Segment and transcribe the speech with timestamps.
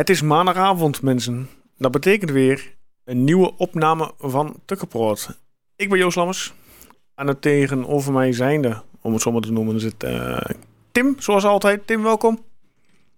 [0.00, 1.48] Het is maandagavond, mensen.
[1.78, 5.38] Dat betekent weer een nieuwe opname van Tukkenproot.
[5.76, 6.52] Ik ben Joost Lammers.
[7.14, 10.40] En het tegenover mij zijnde, om het zo maar te noemen, zit eh,
[10.92, 11.86] Tim, zoals altijd.
[11.86, 12.44] Tim, welkom.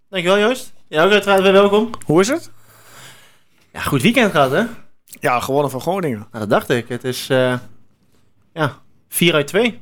[0.08, 0.72] Dankjewel Joost.
[0.88, 1.90] Ja, ook uiteraard weer welkom.
[2.04, 2.50] Hoe is het?
[3.72, 4.64] Ja, goed weekend gehad hè?
[5.04, 6.18] Ja, gewonnen van Groningen.
[6.18, 6.88] Nou, dat dacht ik.
[6.88, 7.58] Het is, eh,
[8.52, 9.80] ja, 4 uit 2.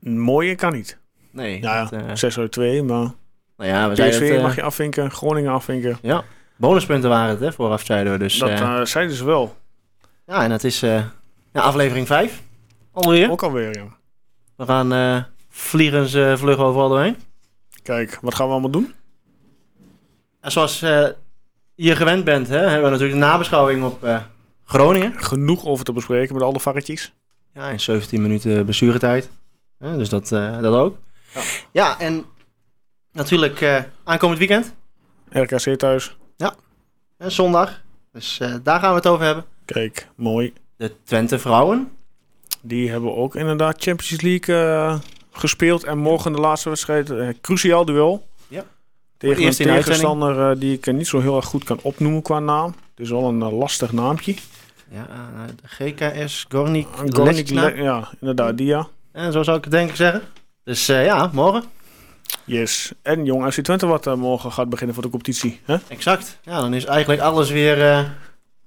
[0.00, 0.98] Mooie kan niet.
[1.30, 1.60] Nee.
[1.60, 3.10] Ja, dat, eh, 6 uit 2, maar
[3.58, 5.98] nou ja, we zeiden PSV het, eh, mag je afvinken, Groningen afvinken.
[6.02, 6.24] Ja,
[6.56, 8.18] bonuspunten waren het hè, vooraf zeiden we.
[8.18, 9.56] Dus, dat eh, eh, zeiden ze wel.
[10.26, 11.10] ja, en het is ja,
[11.52, 12.42] aflevering 5.
[12.92, 13.30] Alweer.
[13.30, 13.96] Ook alweer, ja.
[14.56, 17.16] We gaan vliegend eh, vlug overal doorheen.
[17.82, 18.94] Kijk, wat gaan we allemaal doen?
[20.40, 20.78] En zoals
[21.74, 24.08] je gewend bent, hè, hebben we natuurlijk de nabeschouwing op
[24.64, 25.12] Groningen.
[25.16, 27.12] Genoeg over te bespreken met alle varretjes.
[27.54, 29.30] Ja, in 17 minuten blessuretijd.
[29.78, 30.96] Ja, dus dat, dat ook.
[31.34, 31.40] Ja.
[31.72, 32.24] Ja, en
[33.18, 34.74] natuurlijk eh, aankomend weekend.
[35.30, 36.16] RKC thuis.
[36.36, 37.80] eh, zondag.
[38.12, 39.44] Dus eh, daar gaan we het over hebben.
[39.64, 40.52] Kijk, mooi.
[40.76, 41.90] De Twente vrouwen.
[42.60, 44.98] Die hebben ook inderdaad Champions League eh,
[45.30, 45.84] gespeeld.
[45.84, 47.12] En morgen de laatste wedstrijd.
[47.40, 48.26] cruciaal duel.
[48.48, 48.64] Ja.
[49.18, 52.66] Tegen een tegenstander die ik niet zo heel erg goed kan opnoemen qua naam.
[52.66, 54.34] Het is wel een lastig naampje.
[54.90, 58.88] Ja, eh, de GKS Gornik Gornik ja, inderdaad, die ja.
[59.12, 60.22] En zo zou ik het denk ik zeggen.
[60.64, 61.64] Dus eh, ja, morgen.
[62.44, 62.92] Yes.
[63.02, 65.60] En jong FC Twente wat eh, morgen gaat beginnen voor de competitie.
[65.64, 65.76] Hè?
[65.88, 66.38] Exact.
[66.42, 67.82] Ja, dan is eigenlijk alles weer...
[67.90, 68.00] eh,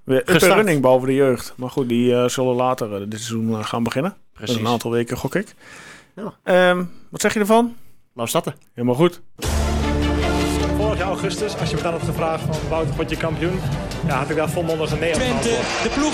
[0.03, 0.53] Weer up Gestart.
[0.53, 1.53] running behalve de jeugd.
[1.55, 4.15] Maar goed, die eh, zullen later dit seizoen gaan beginnen.
[4.39, 5.55] Is een aantal weken, gok ik.
[6.15, 6.33] Ja.
[6.43, 7.75] Ehm, wat zeg je ervan?
[8.13, 8.55] Laat starten.
[8.73, 9.21] Helemaal goed.
[10.77, 13.59] Vorig jaar augustus, als je me dan had gevraagd van Wouter, word je kampioen?
[14.07, 15.49] Ja, had ik daar volmondig een nee op Twente,
[15.83, 16.13] de ploeg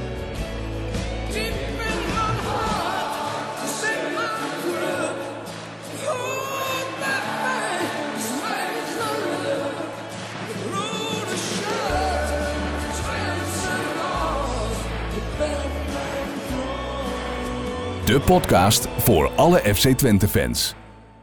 [18.11, 20.73] De podcast voor alle FC Twente fans.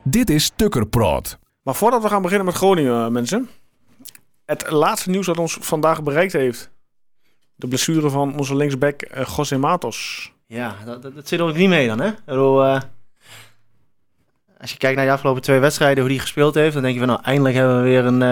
[0.03, 1.39] Dit is Tukkerpraat.
[1.63, 3.49] Maar voordat we gaan beginnen met Groningen, eh, mensen.
[4.45, 6.71] Het laatste nieuws dat ons vandaag bereikt heeft.
[7.55, 10.33] De blessure van onze linksback eh, José Matos.
[10.47, 12.11] Ja, dat, dat, dat zit er ook niet mee dan, hè?
[12.25, 12.81] Bedoel, eh,
[14.61, 17.01] als je kijkt naar de afgelopen twee wedstrijden, hoe die gespeeld heeft, dan denk je
[17.01, 18.23] van, nou, eindelijk hebben we weer een...
[18.23, 18.29] eh,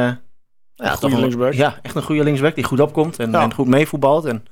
[0.75, 1.53] ja, toch goede een- linksback.
[1.53, 3.43] Ja, echt een goede linksback die goed opkomt en, Ja.
[3.43, 4.45] en goed meevoetbalt en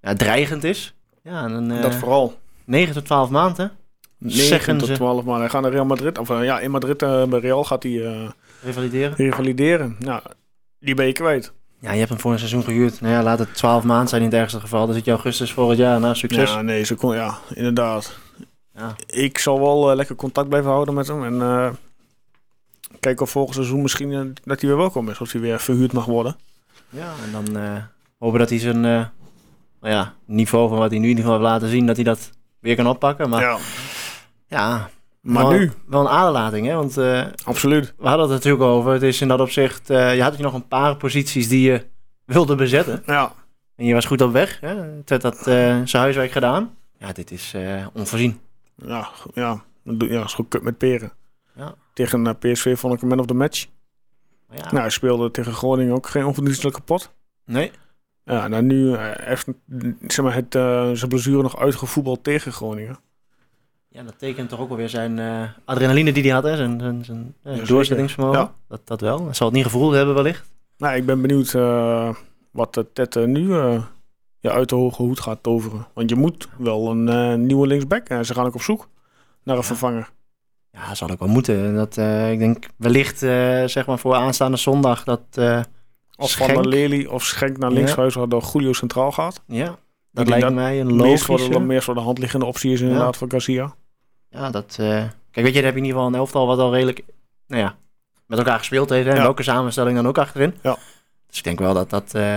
[0.00, 0.94] ja, dreigend is.
[1.22, 2.38] Ja, en een, eh, dat vooral.
[2.66, 3.72] 9 tot 12 maanden,
[4.18, 4.94] 9 zeggen tot ze.
[4.94, 6.18] 12 maar Hij gaat naar Real Madrid.
[6.18, 8.28] Of eh, ja, in Madrid eh, bij Real gaat hij eh,
[8.62, 9.16] revalideren.
[9.16, 9.96] revalideren.
[9.98, 10.22] Nou,
[10.80, 11.52] die ben je kwijt.
[11.80, 13.00] Ja, je hebt hem voor een seizoen gehuurd.
[13.00, 14.86] Nou ja, laat het 12 maanden zijn in het ergste geval.
[14.86, 16.00] Dan zit je augustus vorig jaar.
[16.00, 16.50] Nou, succes.
[16.50, 18.18] Ja, nee, ze kon, ja, inderdaad.
[18.74, 18.96] Ja.
[19.06, 21.40] Ik zal wel lekker contact blijven houden met hem.
[21.40, 21.78] En
[23.00, 25.20] kijken of volgend seizoen misschien dat hij weer welkom is.
[25.20, 26.36] Of hij weer verhuurd mag worden.
[26.88, 27.62] Ja, en dan
[28.18, 28.80] hopen dat hij zijn
[29.80, 32.04] nou ja, niveau van wat hij nu in ieder geval heeft laten zien, dat hij
[32.04, 32.30] dat
[32.60, 33.28] weer kan oppakken.
[33.28, 33.58] Maar ja,
[34.46, 34.90] ja,
[35.20, 36.74] maar wel, nu, Wel een aderlating, hè?
[36.74, 37.94] Want eh, absoluut.
[37.98, 38.92] we hadden het natuurlijk over.
[38.92, 41.86] Het is in dat opzicht, eh, je had je nog een paar posities die je
[42.24, 43.02] wilde bezetten.
[43.06, 43.32] Ja,
[43.76, 44.60] En je was goed op weg.
[44.60, 44.74] Hè?
[45.04, 45.44] Het had eh,
[45.84, 46.74] zijn huiswerk gedaan.
[46.98, 47.54] Ja, dit is
[47.92, 48.40] onvoorzien.
[48.76, 49.64] ja, ja.
[49.84, 51.12] Dat Ja, is goed kut met peren.
[51.56, 51.74] Ja.
[51.94, 53.66] Tegen PSV vond ik een man of the match.
[54.50, 57.12] Ja, Nou, hij speelde tegen Groningen ook geen onverdienstelijke pot.
[57.44, 57.70] nee.
[58.28, 59.46] Ja, nou nu eh, heeft
[60.06, 62.98] zeg maar, het, eh, zijn blessure nog uitgevoetbald tegen Groningen.
[63.88, 66.56] Ja, dat tekent toch ook alweer zijn eh, adrenaline die hij had, hè?
[66.56, 68.40] zijn, zijn, zijn doorzettingsvermogen.
[68.40, 68.54] Ja.
[68.68, 69.24] Dat, dat wel.
[69.24, 70.50] Hij zal het niet gevoeld hebben wellicht.
[70.78, 71.52] Nou, ik ben benieuwd
[72.50, 73.54] wat uh, Ted nu
[74.40, 75.86] ja, uit de hoge hoed gaat toveren.
[75.94, 78.08] Want je moet wel een nieuwe linksback.
[78.08, 78.88] En ze gaan ook op zoek
[79.42, 79.66] naar een Ja.
[79.66, 80.10] vervanger.
[80.72, 81.74] Ja, zal ook wel moeten.
[81.74, 81.96] Dat,
[82.30, 83.18] ik denk wellicht
[83.70, 85.22] zeg maar voor aanstaande zondag dat
[86.16, 87.76] Of Van der Lely of Schenk naar Ja.
[87.76, 89.42] linkshuis, waardoor Julio centraal gaat.
[89.46, 89.76] Ja,
[90.10, 91.62] dat lijkt dat mij een Meest voor, de, logische.
[91.64, 93.74] meer voor de hand liggende optie is inderdaad voor Garcia.
[94.30, 94.76] Ja, dat...
[94.80, 94.86] eh,
[95.30, 97.02] kijk, weet je, dan heb je in ieder geval een elftal wat al redelijk...
[97.46, 97.76] Nou ja,
[98.26, 99.08] met elkaar gespeeld heeft.
[99.08, 99.22] En Ja.
[99.22, 100.54] welke samenstelling dan ook achterin.
[100.62, 100.76] Ja.
[101.26, 102.36] Dus ik denk wel dat dat eh,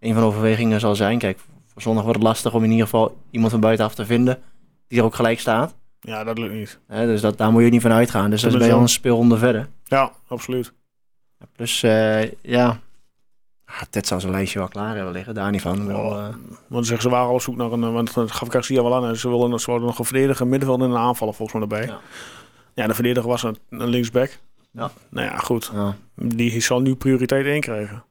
[0.00, 1.18] een van de overwegingen zal zijn.
[1.18, 4.42] Kijk, voor zondag wordt het lastig om in ieder geval iemand van buitenaf te vinden
[4.88, 5.74] die er ook gelijk staat.
[6.00, 6.78] Ja, dat lukt niet.
[6.88, 8.30] Dus dat, daar moet je niet van uitgaan.
[8.30, 9.68] Dus dat is Dat bij is wel- een speelronde verder.
[9.84, 10.72] Ja, absoluut.
[11.52, 12.80] Plus, eh, ja...
[13.90, 15.80] Ted zal zijn lijstje wel klaar hebben liggen, daar niet van.
[15.80, 16.28] Ik bedoel, eh,
[16.66, 18.94] Want ze, ze waren al op zoek naar een, eh, want dat gaf Garcia wel
[18.94, 19.04] aan.
[19.06, 21.94] En ze wilden, ze wilden nog een verdediger, middenveld en een aanvaller volgens mij erbij.
[21.94, 22.00] Ja.
[22.74, 24.38] Ja, de verdediger was een, een linksback.
[24.72, 24.90] Ja.
[25.10, 25.70] Nou ja, goed.
[25.74, 25.94] ja.
[26.14, 28.04] Die zal nu prioriteit 1 krijgen.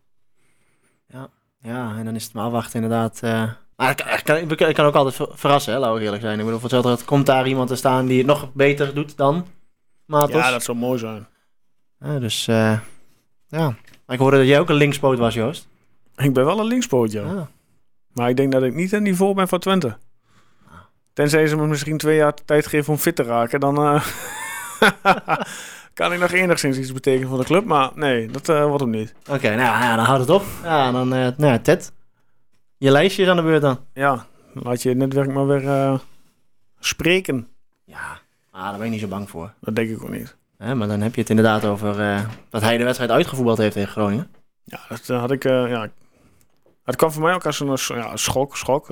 [1.61, 3.19] Ja, en dan is het maar afwachten inderdaad.
[3.21, 3.43] eh.
[3.75, 6.21] Maar het kan, het kan, het kan ook altijd ver- verrassen, hè, laten we eerlijk
[6.21, 6.39] zijn.
[6.39, 9.45] Ik bedoel, voor hetzelfde komt daar iemand te staan die het nog beter doet dan
[10.05, 10.35] Matos.
[10.35, 11.27] Ja, dat zou mooi zijn.
[11.99, 12.83] Ja, dus ja.
[14.09, 15.67] Maar ik hoorde dat jij ook een linkspoot was, Joost.
[16.15, 17.23] Ik ben wel een linkspoot, ja.
[17.23, 17.41] Ah.
[18.13, 19.97] Maar ik denk dat ik niet aan niveau ben van Twente.
[21.13, 24.05] Tenzij ze me misschien twee jaar tijd geven om fit te raken, dan eh,
[25.93, 27.65] kan ik nog enigszins iets betekenen voor de club.
[27.65, 29.13] Maar nee, dat eh, wordt hem niet.
[29.29, 30.43] Oké, nou ja, dan houdt het op.
[30.63, 31.91] Ja, dan, eh nou ja, Ted.
[32.77, 33.79] Je lijstje is aan de beurt dan.
[33.93, 35.99] Ja, laat je netwerk maar weer
[36.79, 37.47] spreken.
[37.85, 38.19] Ja,
[38.51, 39.53] ah, daar ben ik niet zo bang voor.
[39.59, 40.37] Dat denk ik ook niet.
[40.63, 43.73] Hè, maar dan heb je het inderdaad over eh, dat hij de wedstrijd uitgevoetbald heeft
[43.73, 44.31] tegen Groningen.
[44.63, 45.45] Ja, dat eh, had ik.
[45.45, 45.91] eh, ja,
[46.83, 47.67] het kwam voor mij ook als een
[47.97, 48.57] ja, schok.
[48.57, 48.87] schok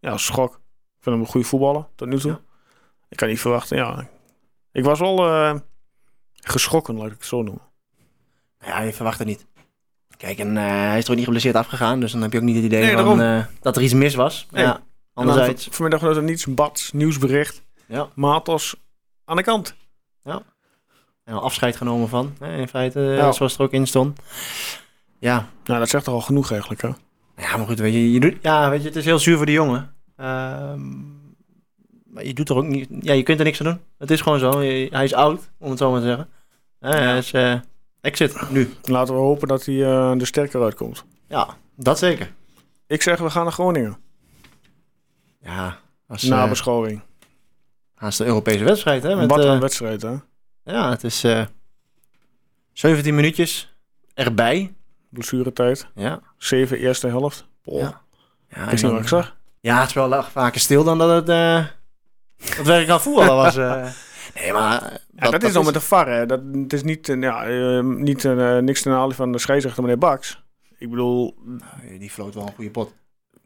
[0.00, 0.54] ja, schok.
[0.54, 2.30] Ik vind hem een goede voetballer tot nu toe.
[2.30, 2.40] Ja.
[3.08, 3.76] Ik kan niet verwachten.
[3.76, 4.08] Ja,
[4.72, 5.60] ik was wel
[6.34, 7.62] geschrokken, laat ik het zo noemen.
[8.58, 9.46] Nou ja, je verwacht het niet.
[10.16, 12.64] Kijk, en hij is toch niet geblesseerd afgegaan, dus dan heb je ook niet het
[12.64, 13.46] idee Nee, van, daarom.
[13.60, 14.46] dat er iets mis was.
[14.50, 14.64] Nee.
[14.64, 14.80] Ja,
[15.14, 15.68] anderzijds.
[15.70, 17.62] vanmiddag was er niets, Bats, nieuwsbericht.
[17.86, 18.08] Ja.
[18.14, 18.76] Matos
[19.24, 19.76] aan de kant.
[21.26, 23.32] En al afscheid genomen van, in feite, eh, Ja.
[23.32, 24.18] zoals het er ook in stond.
[25.18, 26.88] Ja, Nou, dat zegt toch al genoeg eigenlijk, hè?
[27.36, 29.46] ja maar goed, weet je, je doet, ja, weet je, het is heel zuur voor
[29.46, 29.94] de jongen.
[30.16, 30.88] Ehm,
[32.06, 33.80] maar je doet er ook niet, ja, je kunt er niks aan doen.
[33.98, 36.28] Het is gewoon zo, Je- hij is oud, om het zo maar te zeggen.
[36.80, 37.54] Hè, Hij is eh,
[38.00, 38.70] exit nu.
[38.82, 41.04] Laten we hopen dat hij eh, er sterker uitkomt.
[41.28, 42.32] Ja, dat zeker.
[42.86, 43.96] Ik zeg, we gaan naar Groningen.
[45.40, 45.78] Ja,
[46.08, 47.00] als, Na eh, beschouwing.
[47.94, 49.16] haast de Europese wedstrijd, hè.
[49.16, 50.14] Met, Wat een wedstrijd, hè?
[50.66, 51.44] Ja, het is eh
[52.72, 53.76] 17 minuutjes
[54.14, 54.74] erbij.
[55.08, 55.88] Blessuretijd.
[55.94, 56.20] Ja.
[56.38, 57.46] 7 eerste helft.
[57.64, 57.80] Boah.
[57.80, 58.00] Ja.
[58.48, 59.36] Ja, Ik en zie dan- wat ik zag.
[59.60, 61.64] Ja, het is wel vaker stil dan dat het eh
[62.56, 63.56] dat werk aan voetballen was.
[63.56, 63.86] eh.
[64.34, 64.82] Nee, maar...
[64.82, 66.26] eh, Ja, dat, is nog met de VAR, hè.
[66.26, 69.82] Dat, het is niet, eh, ja, eh, niet eh, niks ten aanleiding van de scheidsrechter,
[69.82, 70.42] meneer Baks.
[70.78, 72.92] Ik bedoel, Nou, Die floot wel een goede pot.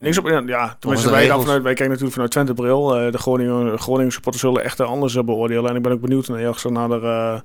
[0.00, 0.26] Niks op...
[0.26, 2.96] Ja, Volgens tenminste, de wij, vanuit, wij kijken natuurlijk vanuit Twente bril.
[2.96, 5.70] Eh, de Groningen, Groningen supporters zullen echt anders eh, beoordelen.
[5.70, 7.40] En ik ben ook benieuwd naar, ergens naar, de, eh,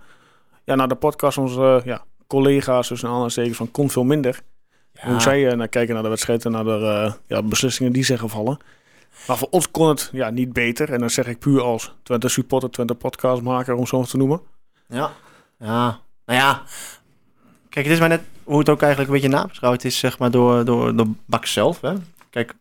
[0.63, 1.37] ja, naar de podcast.
[1.37, 4.41] Onze eh, ja, collega's, dus een aanhalingstekens van kon veel minder.
[4.99, 8.57] Hoe zij naar kijken naar de wedstrijd en naar de ja, beslissingen die zeggen vallen.
[9.27, 10.93] Maar voor ons kon het ja, niet beter.
[10.93, 14.41] En dan zeg ik puur als Twente supporter, Twente podcastmaker, om zo te noemen.
[14.87, 15.11] Ja.
[15.59, 15.99] Ja.
[16.25, 16.61] Nou ja.
[17.69, 20.31] Kijk, het is maar net hoe het ook eigenlijk een beetje nabeschouwd is, zeg maar,
[20.31, 21.81] door, door, door Bak zelf.
[21.81, 21.93] Hè?
[22.35, 22.53] Kijk,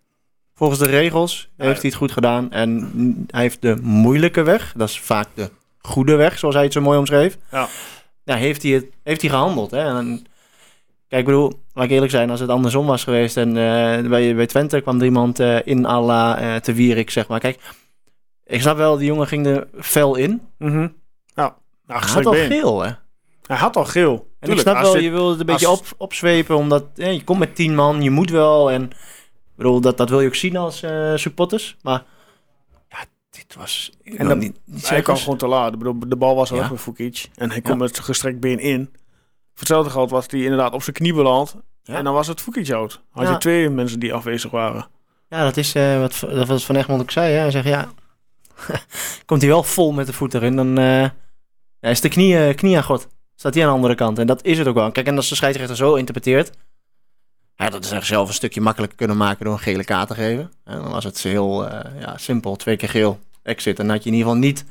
[0.54, 2.50] volgens de regels heeft hij het goed gedaan.
[2.52, 2.92] En
[3.30, 5.50] hij heeft de moeilijke weg, dat is vaak de
[5.80, 7.38] goede weg, zoals hij het zo mooi omschreef.
[7.50, 7.68] Ja.
[8.24, 9.70] Ja, heeft hij, het, heeft hij gehandeld.
[9.70, 9.98] Hè?
[9.98, 10.26] En,
[11.08, 14.34] kijk, ik bedoel, laat ik eerlijk zijn, als het andersom was geweest en eh, bij,
[14.34, 17.40] bij Twente kwam er iemand eh, in à la eh, te Wierik, zeg maar.
[17.40, 17.60] Kijk,
[18.44, 20.42] ik snap wel, die jongen ging er fel in.
[20.58, 20.88] Mhm.
[21.34, 21.56] Ja,
[21.86, 22.90] nou, Hij had al geel, hè?
[23.46, 24.12] Hij had al geel.
[24.12, 26.84] En Tuurlijk, ik snap wel, dit- je wil het een beetje als- op, opzwepen, omdat
[26.94, 28.70] je komt met tien man, je moet wel.
[28.70, 28.90] En
[29.54, 31.76] ik bedoel, dat, dat wil je ook zien als eh, supporters.
[31.82, 32.04] Maar
[32.88, 32.98] ja,
[33.30, 35.72] dit was niet, niet hij kwam gewoon te laat.
[35.72, 36.70] Ik bedoel, de bal was al Ja.
[36.70, 37.28] weg.
[37.34, 37.62] En hij Ja.
[37.62, 38.88] komt met gestrekt been in.
[38.92, 41.56] Voor hetzelfde geld was hij inderdaad op zijn knie beland.
[41.82, 41.94] Ja.
[41.94, 43.00] En dan was het Fukic out.
[43.10, 43.30] Had Ja.
[43.32, 44.88] je twee mensen die afwezig waren.
[45.28, 47.32] Ja, dat is eh, wat, dat was Van Egmond ook zei.
[47.32, 47.38] Hè.
[47.38, 47.88] Hij zegt, ja,
[49.26, 51.00] komt hij wel vol met de voet erin, dan eh,
[51.80, 53.08] ja, is de knie, knie aan God.
[53.34, 54.18] Staat hij aan de andere kant.
[54.18, 54.92] En dat is het ook wel.
[54.92, 56.50] Kijk, en als de scheidsrechter zo interpreteert,
[57.56, 60.14] ja, dat is er zelf een stukje makkelijker kunnen maken door een gele kaart te
[60.14, 60.52] geven.
[60.64, 63.78] En dan was het heel eh, ja, simpel, twee keer geel, exit.
[63.78, 64.64] En dan had je in ieder geval niet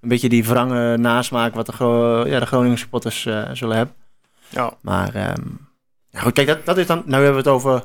[0.00, 3.94] een beetje die wrange nasmaak wat de, Gro ja, de Groningen supporters eh, zullen hebben.
[4.48, 4.76] Ja.
[4.80, 5.42] Maar ehm,
[6.10, 7.02] ja, goed, kijk, dat, dat is dan.
[7.06, 7.84] Nou hebben we het over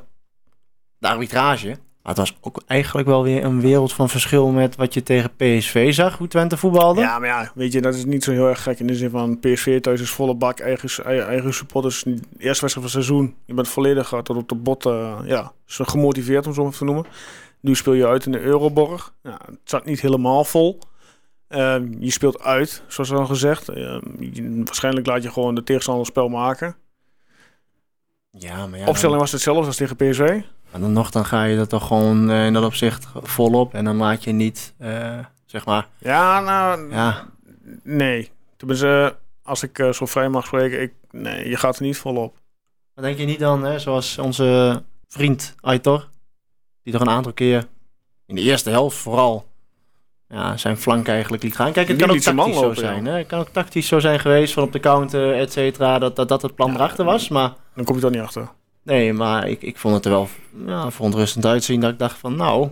[0.98, 1.78] de arbitrage.
[2.04, 5.36] Maar het was ook eigenlijk wel weer een wereld van verschil met wat je tegen
[5.36, 7.02] PSV zag, hoe Twente voetbalde.
[7.02, 9.10] Ja, maar ja, weet je, dat is niet zo heel erg gek in de zin
[9.10, 12.04] van PSV thuis is volle bak, eigen, eigen, supporters.
[12.04, 15.52] Eerste wedstrijd van het seizoen, je bent volledig eh, tot op de bot, eh, ja,
[15.66, 17.06] zo gemotiveerd om zo maar te noemen.
[17.60, 19.14] Nu speel je uit in de Euroborg.
[19.24, 20.80] Ja, het zat niet helemaal vol.
[21.48, 23.70] Ehm, je speelt uit, zoals al gezegd.
[23.70, 26.76] Ehm, je- waarschijnlijk laat je gewoon de tegenstander spel maken.
[28.32, 28.88] Ja, maar ja.
[28.88, 30.42] Opstelling was hetzelfde als tegen PSV.
[30.74, 33.74] Maar dan nog, dan ga je er toch gewoon eh, in dat opzicht volop.
[33.74, 37.26] En dan laat je niet, eh, zeg maar, Ja, nou, ja,
[37.84, 38.32] nee.
[38.58, 42.38] Tenminste, als ik eh, zo vrij mag spreken, ik, nee, je gaat er niet volop.
[42.96, 46.08] Maar denk je niet dan, hè, zoals onze vriend Aitor,
[46.84, 47.68] die toch een aantal keer
[48.26, 49.48] in de eerste helft vooral
[50.28, 51.72] ja, zijn flank eigenlijk liet gaan.
[51.72, 52.74] Kijk, het kan ook tactisch zo ja.
[52.76, 53.06] zijn.
[53.06, 53.18] Hè?
[53.18, 56.28] Het kan ook tactisch zo zijn geweest van op de counter, et cetera, dat, dat
[56.28, 56.76] dat het plan Ja.
[56.76, 57.30] erachter was.
[57.30, 58.50] Maar Dan kom je toch niet achter.
[58.84, 60.28] Nee, maar ik, ik vond het er wel
[60.66, 62.70] ja, verontrustend uitzien dat ik dacht van nou,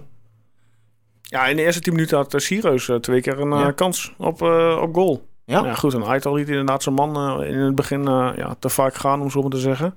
[1.21, 3.71] Ja, in de eerste 10 minuten had uh, Sierreus eh, twee keer een eh, Ja.
[3.71, 5.29] kans op, eh, op goal.
[5.45, 5.63] Ja.
[5.65, 5.93] ja goed.
[5.93, 9.21] En Aital liet inderdaad zijn man eh, in het begin eh, ja, te vaak gaan,
[9.21, 9.95] om zo maar te zeggen.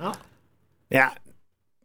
[0.00, 0.14] Ja.
[0.88, 1.12] Ja,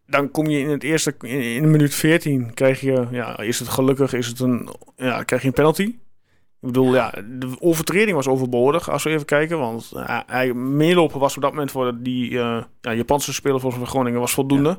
[0.06, 3.68] dan kom je in het eerste, in, in minuut 14 krijg je, ja, is het
[3.70, 5.96] gelukkig, is het een, ja, krijg je een penalty.
[6.62, 9.60] Ik bedoel, ja, de overtreding was overbodig, als we even kijken.
[9.60, 13.90] Want uh, hij, meelopen was op dat moment voor die uh, ja, Japanse speler volgens
[13.90, 14.70] Groningen was voldoende.
[14.70, 14.78] Ja.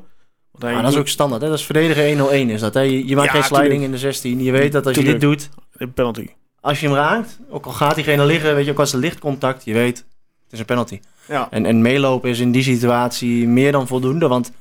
[0.51, 1.47] Want hij maar dat is ook standaard, hè?
[1.47, 2.79] Dat is verdedigen 1-0-1 is dat, hè?
[2.79, 3.85] Je, je maakt ja, geen sliding tuurlijk.
[3.85, 4.43] in de 16.
[4.43, 5.21] Je weet dat als tuurlijk.
[5.21, 5.49] je dit doet...
[5.73, 6.27] Een penalty.
[6.61, 9.65] Als je hem raakt, ook al gaat diegene liggen, weet je, ook als er lichtcontact,
[9.65, 9.97] je weet,
[10.43, 10.99] het is een penalty.
[11.27, 11.47] Ja.
[11.49, 14.51] En, en meelopen is in die situatie meer dan voldoende, want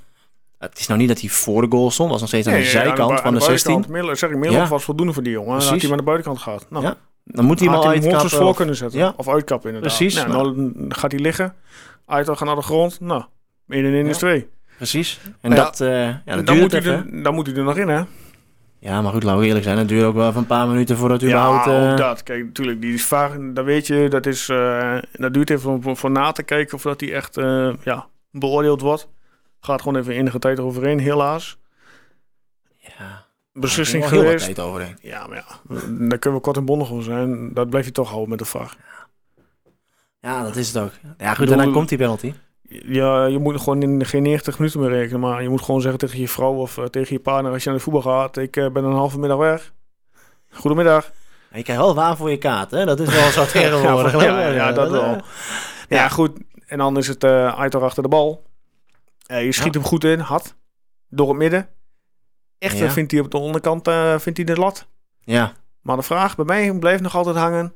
[0.58, 2.64] het is nou niet dat hij voor de goal stond, was nog steeds aan de
[2.64, 3.84] zijkant aan de, van de, de 16.
[3.88, 5.62] Middel, zeg ik, Middelhof was voldoende voor die jongen.
[5.62, 6.66] Had hij maar de buitenkant gehad.
[6.70, 6.96] Nou, ja.
[7.24, 8.30] Dan moet hij hem al uitkappen.
[8.30, 8.56] voor of...
[8.56, 8.98] kunnen zetten.
[8.98, 9.14] Ja.
[9.16, 9.96] Of uitkappen inderdaad.
[9.96, 10.26] Precies.
[10.26, 11.54] Nou, dan gaat hij liggen.
[12.06, 13.00] Uit gaat naar de grond.
[13.00, 13.22] Nou,
[13.68, 14.48] 1 en 1 is 2.
[14.76, 15.20] Precies.
[15.40, 17.76] En nou, dat, uh, ja, dat dan, moet hij er, dan moet hij er nog
[17.76, 18.02] in, hè?
[18.78, 19.78] Ja, maar goed, laten we eerlijk zijn.
[19.78, 21.64] Het duurt ook wel even een paar minuten voordat u überhaupt...
[21.64, 21.96] Ja, uh...
[21.96, 22.22] dat.
[22.22, 23.32] Kijk, natuurlijk, die is vaag.
[23.38, 26.82] Dat weet je, dat, is, uh, dat duurt even voor, voor na te kijken of
[26.82, 29.08] dat hij echt uh, ja, beoordeeld wordt.
[29.60, 31.58] Gaat gewoon even enige tijd overheen, helaas.
[33.52, 34.44] Beslissing heel geweest.
[34.44, 34.98] tijd overheen.
[35.00, 35.76] Ja, maar ja,
[36.08, 37.54] daar kunnen we kort en bondig over zijn.
[37.54, 38.76] Dat blijf je toch houden met de VAR.
[40.20, 40.92] Ja, dat is het ook.
[41.18, 42.32] Ja, goed, en dan komt die penalty.
[42.68, 45.20] Ja, je moet gewoon in geen 90 minuten meer rekenen.
[45.20, 47.68] Maar je moet gewoon zeggen tegen je vrouw of uh, tegen je partner als je
[47.68, 48.36] naar de voetbal gaat.
[48.36, 49.72] Ik uh, ben een halve middag weg.
[50.50, 51.12] Goedemiddag.
[51.50, 52.84] En je krijgt wel waar voor je kaart, hè?
[52.84, 54.12] Dat is wel zo tegenwoordig.
[54.24, 55.20] ja, ja, ja, dat wel.
[55.88, 56.38] Ja, goed.
[56.66, 58.46] En dan is het uh, Aitor achter de bal.
[59.30, 60.54] Uh, je schiet hem goed in, hard.
[61.08, 61.68] Door het midden.
[62.62, 64.86] Echter vindt hij op de onderkant uh, vindt hij de lat.
[65.20, 65.52] Ja.
[65.80, 67.72] Maar de vraag bij mij blijft nog altijd hangen.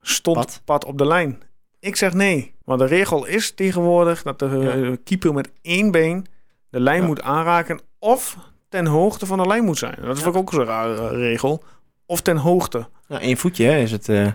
[0.00, 1.42] Stond Pad, pad op de lijn?
[1.78, 2.54] Ik zeg nee.
[2.64, 4.96] Want de regel is tegenwoordig dat de ja.
[5.04, 6.26] keeper met één been
[6.70, 7.06] de lijn ja.
[7.06, 8.36] moet aanraken of
[8.68, 9.96] ten hoogte van de lijn moet zijn.
[10.00, 11.62] Dat is ook een rare regel.
[12.06, 12.88] Of ten hoogte.
[13.08, 14.08] Ja, één voetje hè, is het.
[14.08, 14.26] Uh...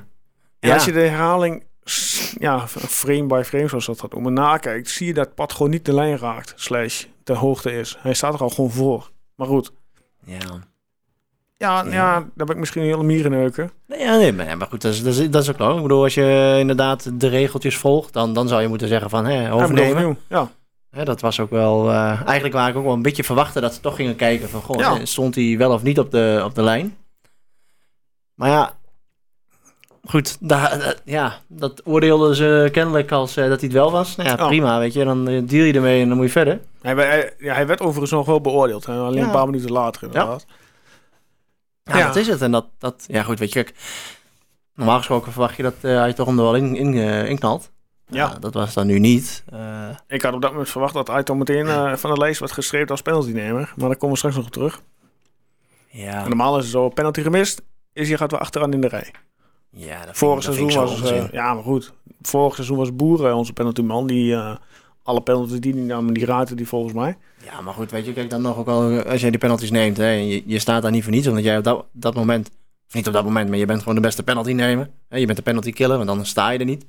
[0.59, 1.63] En als je de herhaling,
[2.39, 5.86] ja, frame by frame zoals dat gaat noemen, nakijkt, zie je dat pad gewoon niet
[5.86, 6.53] de lijn raakt.
[6.55, 7.98] Slash ten hoogte is.
[8.00, 9.12] Hij staat er al gewoon voor.
[9.36, 9.71] Maar goed.
[10.25, 10.38] Ja.
[11.57, 11.91] Ja, ja.
[11.91, 13.71] ja, daar ben ik misschien een hele mierenneuken.
[13.88, 15.75] Nee, ja, nee, maar, maar goed, dat is, dat, is, dat is ook lang.
[15.75, 19.25] Ik bedoel, als je inderdaad de regeltjes volgt, dan, dan zou je moeten zeggen van,
[19.25, 20.17] hé, overnemen.
[20.29, 20.50] Ja,
[20.91, 21.03] ja.
[21.03, 21.89] dat was ook wel...
[21.89, 24.62] Uh, eigenlijk waar ik ook wel een beetje verwachten dat ze toch gingen kijken van,
[24.62, 25.05] goh, ja.
[25.05, 26.98] stond hij wel of niet op de, op de lijn?
[28.36, 28.74] Maar ja,
[30.03, 34.15] goed, dat, ja, dat oordeelden ze kennelijk als uh, dat hij het wel was.
[34.15, 34.48] Nou ja, oh.
[34.48, 36.60] prima, weet je, dan uh, deal je ermee en dan moet je verder.
[36.81, 38.93] Hij, hij, ja, hij werd overigens nog wel beoordeeld, hè?
[38.93, 40.46] alleen een paar minuten later inderdaad.
[40.48, 40.55] Ja.
[41.84, 42.41] Ja, ja, dat is het.
[42.41, 43.75] En dat, dat, ja, goed, weet je, kijk,
[44.75, 47.72] normaal gesproken verwacht je dat uh, hij toch er wel in, in, uh, in knalt.
[48.08, 48.29] Ja.
[48.29, 49.43] Uh, dat was dan nu niet.
[50.08, 53.01] Ik had op dat moment verwacht dat Aito meteen van de lijst werd geschreven als
[53.01, 53.74] penaltynemer.
[53.75, 54.81] Maar daar komen we straks nog op terug.
[55.88, 56.27] Ja.
[56.27, 57.62] Normaal is het zo, penalty gemist,
[57.93, 59.12] is je gaat weer achteraan in de rij.
[59.71, 61.93] Ja, dat Vorig seizoen dat was het, ja, maar goed.
[62.21, 64.07] Vorig seizoen was Boeren onze penaltyman.
[64.07, 64.35] Die
[65.03, 67.17] alle penalties die hij nam, die raakte die volgens mij.
[67.43, 69.97] Ja, maar goed, weet je, kijk dan nog ook al, als jij die penalties neemt,
[69.97, 72.49] hè, je, je staat daar niet voor niets, omdat jij op dat, dat moment,
[72.87, 74.91] of niet op dat moment, maar je bent gewoon de beste penalty nemen.
[75.07, 76.85] Hè, je bent de penalty killer, want dan sta je er niet.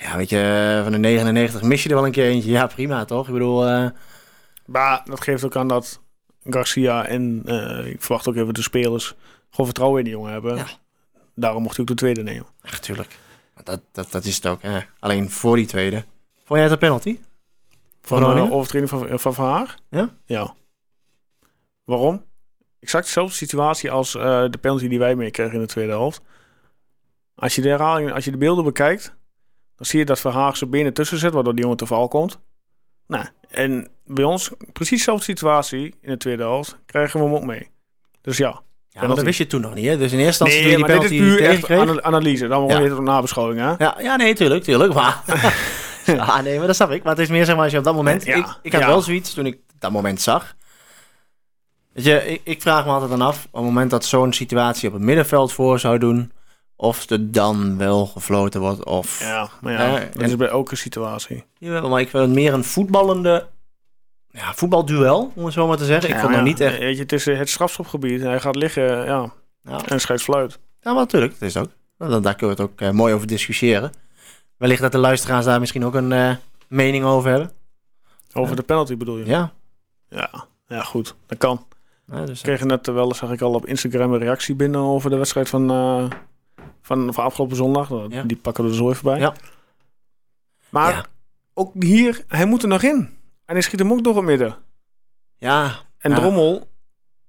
[0.00, 2.50] Ja, weet je, van de 99 mis je er wel een keer eentje.
[2.50, 3.26] Ja, prima toch?
[3.26, 3.68] Ik bedoel...
[3.68, 3.88] Uh...
[4.66, 6.00] Maar dat geeft ook aan dat
[6.44, 7.42] Garcia en
[7.86, 9.14] ik verwacht ook even de spelers
[9.50, 10.56] gewoon vertrouwen in die jongen hebben.
[10.56, 10.66] Ja.
[11.38, 12.46] Daarom mocht hij ook de tweede nemen.
[12.62, 13.18] Echt, tuurlijk.
[13.64, 14.62] Dat, dat, dat is het ook.
[14.62, 14.80] Hè.
[14.98, 16.04] Alleen voor die tweede.
[16.34, 17.20] Vond jij het een penalty?
[18.00, 19.76] Van de uh, overtreding van, van Van Haag?
[19.90, 20.14] Ja?
[20.24, 20.54] Ja.
[21.84, 22.24] Waarom?
[22.80, 26.20] Exact dezelfde situatie als uh, de penalty die wij meekregen in de tweede helft.
[27.34, 29.14] Als je de herhaling, als je de beelden bekijkt,
[29.76, 32.08] dan zie je dat Van Haag zijn benen tussen zet, waardoor die jongen te val
[32.08, 32.38] komt.
[33.06, 37.44] Nou, en bij ons, precies dezelfde situatie in de tweede helft, krijgen we hem ook
[37.44, 37.70] mee.
[38.20, 38.62] Dus ja.
[39.00, 39.98] Ja, maar dat wist je toen nog niet, hè?
[39.98, 42.48] Dus in eerste instantie nee, dit is puur echt ana analyse.
[42.48, 42.78] Dan ja.
[42.78, 43.84] je het op nabeschouwing, hè?
[43.84, 44.94] Ja, ja nee, tuurlijk, tuurlijk.
[44.94, 45.22] Maar...
[46.06, 47.02] ja, nee, maar dat snap ik.
[47.02, 48.24] Maar het is meer zeg maar als je op dat moment...
[48.24, 48.34] Ja.
[48.36, 50.54] Ik, ik had wel zoiets toen ik dat moment zag.
[51.92, 53.44] Weet je, ik, ik vraag me altijd dan af...
[53.44, 56.32] op het moment dat zo'n situatie op het middenveld voor zou doen...
[56.76, 59.20] of er dan wel gefloten wordt of...
[59.20, 61.44] Ja, maar ja, dat is bij elke situatie.
[61.58, 63.48] Jawel, maar ik wil het meer een voetballende...
[64.36, 66.08] Ja, voetbalduel, om het zo maar te zeggen.
[66.08, 66.78] Ik ja, vond nog niet echt...
[66.78, 68.20] Weet je, het is het strafschopgebied.
[68.20, 69.32] Hij gaat liggen, ja.
[69.62, 69.84] ja.
[69.86, 70.58] En scheidt fluit.
[70.80, 71.68] Ja, maar natuurlijk, dat is ook.
[71.98, 73.92] Dan, daar kunnen we het ook uh, mooi over discussiëren.
[74.56, 76.34] Wellicht dat de luisteraars daar misschien ook een uh,
[76.68, 77.50] mening over hebben.
[78.32, 78.56] Over ja.
[78.56, 79.26] de penalty bedoel je?
[79.26, 79.52] Ja.
[80.08, 80.30] Ja,
[80.68, 81.14] ja goed.
[81.26, 81.66] Dat kan.
[82.06, 85.10] Ja, dus ik kreeg net wel, zag ik al op Instagram een reactie binnen over
[85.10, 86.10] de wedstrijd van, uh,
[86.82, 87.88] van, van afgelopen zondag.
[88.08, 88.22] Ja.
[88.22, 89.18] Die pakken we er zo even bij.
[89.18, 89.34] Ja.
[90.68, 91.04] Maar Ja.
[91.54, 93.15] ook hier, hij moet er nog in.
[93.46, 94.56] En hij schiet hem ook door het midden.
[95.36, 95.70] Ja.
[95.98, 96.16] En Ja.
[96.16, 96.68] Drommel,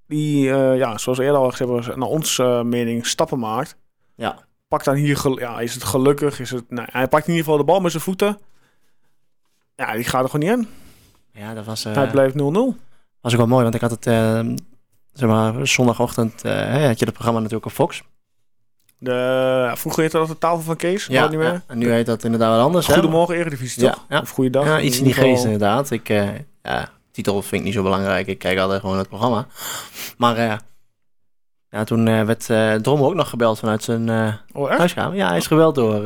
[0.08, 3.76] die, eh, ja, zoals eerder al gezegd was, naar ons eh, mening stappen maakt.
[4.16, 4.46] Ja.
[4.68, 6.40] Pakt dan hier, ja, is het gelukkig?
[6.40, 8.40] Is het, nou, hij pakt in ieder geval de bal met zijn voeten.
[9.76, 10.68] Ja, die gaat er gewoon niet in.
[11.42, 12.76] Ja, dat was, eh, Hij blijft 0-0.
[13.22, 14.04] was ook wel mooi, want ik had het,
[15.14, 18.04] zeg maar, zondagochtend had je het programma natuurlijk op Fox.
[19.00, 21.06] De, vroeger heette dat de tafel van Kees.
[21.06, 21.52] Ja, niet meer.
[21.52, 22.88] ja, en nu heet dat inderdaad wat anders.
[22.88, 22.94] hè?
[22.94, 24.06] Goedemorgen Eredivisie, Ja, toch?
[24.10, 24.20] ja.
[24.20, 24.66] Of goeiedag.
[24.66, 25.92] Ja, iets in die geest inderdaad.
[25.92, 26.28] Ik, eh,
[26.64, 28.28] ja, titel vind ik niet zo belangrijk.
[28.28, 29.48] Ik kijk altijd gewoon het programma.
[30.18, 30.54] Maar eh,
[31.70, 35.16] ja, toen eh, werd eh Drommel ook nog gebeld vanuit zijn Oh, huiskamer.
[35.18, 36.06] Ja, hij is gebeld door...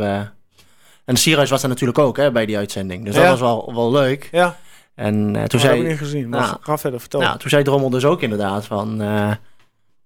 [1.05, 3.05] en Sierhuis was er natuurlijk ook hè, bij die uitzending.
[3.05, 4.29] Dus dat was wel, wel leuk.
[4.31, 4.57] Ja,
[4.95, 5.74] En toen toen zei...
[5.74, 6.29] heb ik niet gezien.
[6.29, 6.57] Maar Ja.
[6.62, 7.19] ga verder, vertel.
[7.19, 9.01] Nou, toen zei Drommel dus ook inderdaad van...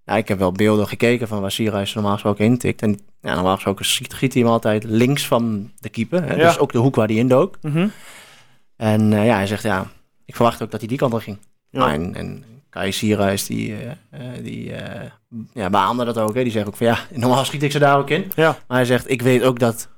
[0.05, 2.81] ja, ik heb wel beelden gekeken van waar Sierhuis normaal gesproken intikt.
[2.81, 6.23] En ja, normaal gesproken schiet, schiet hij hem altijd links van de keeper.
[6.23, 6.35] Hè?
[6.35, 6.47] Ja.
[6.47, 7.57] Dus ook de hoek waar hij indook.
[7.61, 7.87] Mhm.
[8.75, 9.87] En eh, ja, hij zegt ja,
[10.25, 11.37] ik verwacht ook dat hij die kant op ging.
[11.69, 11.79] Ja.
[11.79, 12.43] Nou, en, en
[12.75, 15.09] Kai Sierhuis, die, eh, eh, die eh,
[15.53, 16.35] ja, beaamde dat ook.
[16.35, 16.43] Hè?
[16.43, 18.31] Die zegt ook van ja, normaal schiet ik ze daar ook in.
[18.35, 18.57] Ja.
[18.67, 19.89] Maar hij zegt, ik weet ook dat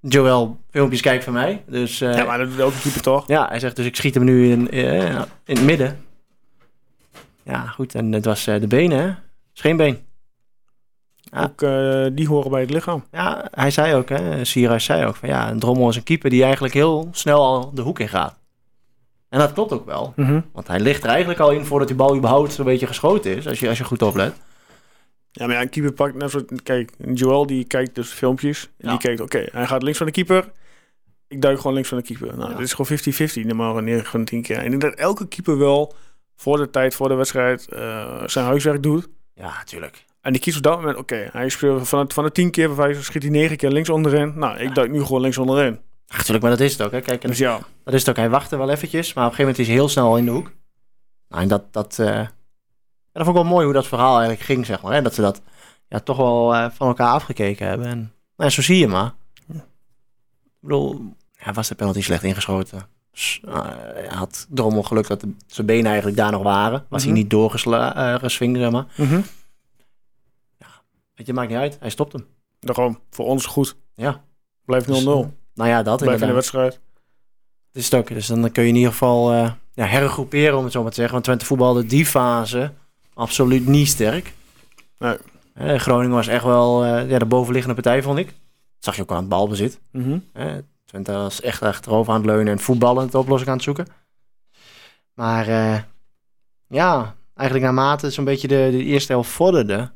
[0.00, 1.62] Joel filmpjes kijkt van mij.
[1.66, 3.28] Dus ja, maar dat doet elke keeper toch?
[3.28, 6.04] ja, hij zegt dus ik schiet hem nu in, in het midden.
[7.42, 7.94] Ja, goed.
[7.94, 9.12] En het was de benen, hè?
[9.54, 9.98] Scheenbeen.
[11.16, 11.42] Ja.
[11.42, 13.04] Ook eh, die horen bij het lichaam.
[13.10, 16.30] Ja, hij zei ook, hè, Sierhuis zei ook van ja, een Drommel is een keeper
[16.30, 18.38] die eigenlijk heel snel al de hoek in gaat.
[19.28, 20.12] En dat klopt ook wel.
[20.16, 20.40] Mhm.
[20.52, 23.46] Want hij ligt er eigenlijk al in voordat die bal überhaupt zo'n beetje geschoten is,
[23.48, 24.34] als je, als je goed oplet.
[25.32, 26.44] Ja, maar ja, een keeper pakt net zoals...
[26.62, 28.62] Kijk, Joel die kijkt dus filmpjes.
[28.64, 28.90] En Ja.
[28.90, 30.50] die kijkt, oké, hij gaat links van de keeper.
[31.28, 32.36] Ik duik gewoon links van de keeper.
[32.36, 32.56] Nou, Ja.
[32.56, 34.56] dit is gewoon 50-50, normaal 9 van de 10 keer.
[34.56, 35.94] En ik denk dat elke keeper wel
[36.36, 39.08] voor de tijd, voor de wedstrijd, eh, zijn huiswerk doet.
[39.34, 40.04] Ja, natuurlijk.
[40.20, 42.66] En die kiest op dat moment, oké, hij speelt van, het, van de 10 keer,
[42.66, 44.32] bij wijze van schiet hij 9 keer links onderin.
[44.38, 45.80] Nou, ik duik nu gewoon links onderin.
[46.06, 46.92] Natuurlijk, maar dat is het ook.
[46.92, 47.00] Hè.
[47.00, 48.16] Kijk, en Dus ja, dat is het ook.
[48.16, 50.30] Hij wachtte wel eventjes, maar op een gegeven moment is hij heel snel in de
[50.30, 50.52] hoek.
[51.28, 52.30] Nou, en dat, dat, ja,
[53.12, 54.92] dat vond ik wel mooi hoe dat verhaal eigenlijk ging, zeg maar.
[54.92, 55.02] Hè.
[55.02, 55.42] Dat ze dat
[55.88, 57.86] ja, toch wel eh, van elkaar afgekeken hebben.
[57.86, 59.14] En nou, ja, zo zie je maar.
[59.48, 61.14] Ik bedoel,
[61.44, 62.88] ja, was de penalty slecht ingeschoten.
[63.46, 66.84] Hij had Drommel geluk dat de- zijn benen eigenlijk daar nog waren.
[66.88, 67.12] Was Mhm.
[67.12, 68.86] hij niet doorgeswingd, zeg maar.
[68.96, 69.20] mhm.
[71.14, 71.76] Weet je, maakt niet uit.
[71.80, 72.26] Hij stopt hem.
[72.60, 73.76] daarom, voor ons goed.
[73.94, 74.22] Ja.
[74.64, 74.92] Blijft 0-0.
[74.92, 76.72] Dus, eh, nou ja, dat Blijf in de wedstrijd.
[76.72, 78.08] Dat is het ook.
[78.08, 80.94] Dus dan kun je in ieder geval eh ja, hergroeperen, om het zo maar te
[80.94, 81.12] zeggen.
[81.12, 82.72] Want Twente voetbalde die fase
[83.14, 84.32] absoluut niet sterk.
[84.98, 85.16] Nee.
[85.54, 88.26] Eh, Groningen was echt wel eh, ja, de bovenliggende partij, vond ik.
[88.26, 88.34] Dat
[88.78, 89.80] zag je ook aan het balbezit.
[89.92, 90.18] Mhm.
[90.32, 90.52] Eh,
[90.94, 93.86] Twente was echt achterover aan het leunen en voetballend de oplossing aan het zoeken.
[95.14, 95.78] Maar eh,
[96.66, 99.90] ja, eigenlijk naarmate zo'n beetje de, de eerste helft vorderde...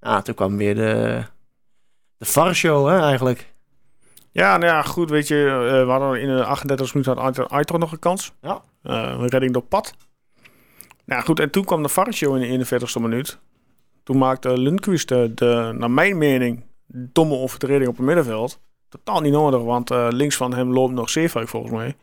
[0.00, 1.22] Ja, toen kwam weer de,
[2.16, 3.54] de VAR-show hè, eigenlijk.
[4.30, 7.48] Ja, nou ja, goed, weet je, eh, we hadden in de 38 minuten had Aitor-
[7.48, 8.32] Aitor nog een kans.
[8.40, 8.62] Ja.
[8.82, 9.94] Eh, een redding door pad.
[11.04, 13.38] Nou goed, en toen kwam de VAR-show in de 41ste minuut.
[14.02, 18.60] Toen maakte Lundqvist de, de, naar mijn mening, domme overtreding op het middenveld.
[18.92, 21.96] Totaal niet nodig, want eh, links van hem loopt nog Zeefuik volgens mij.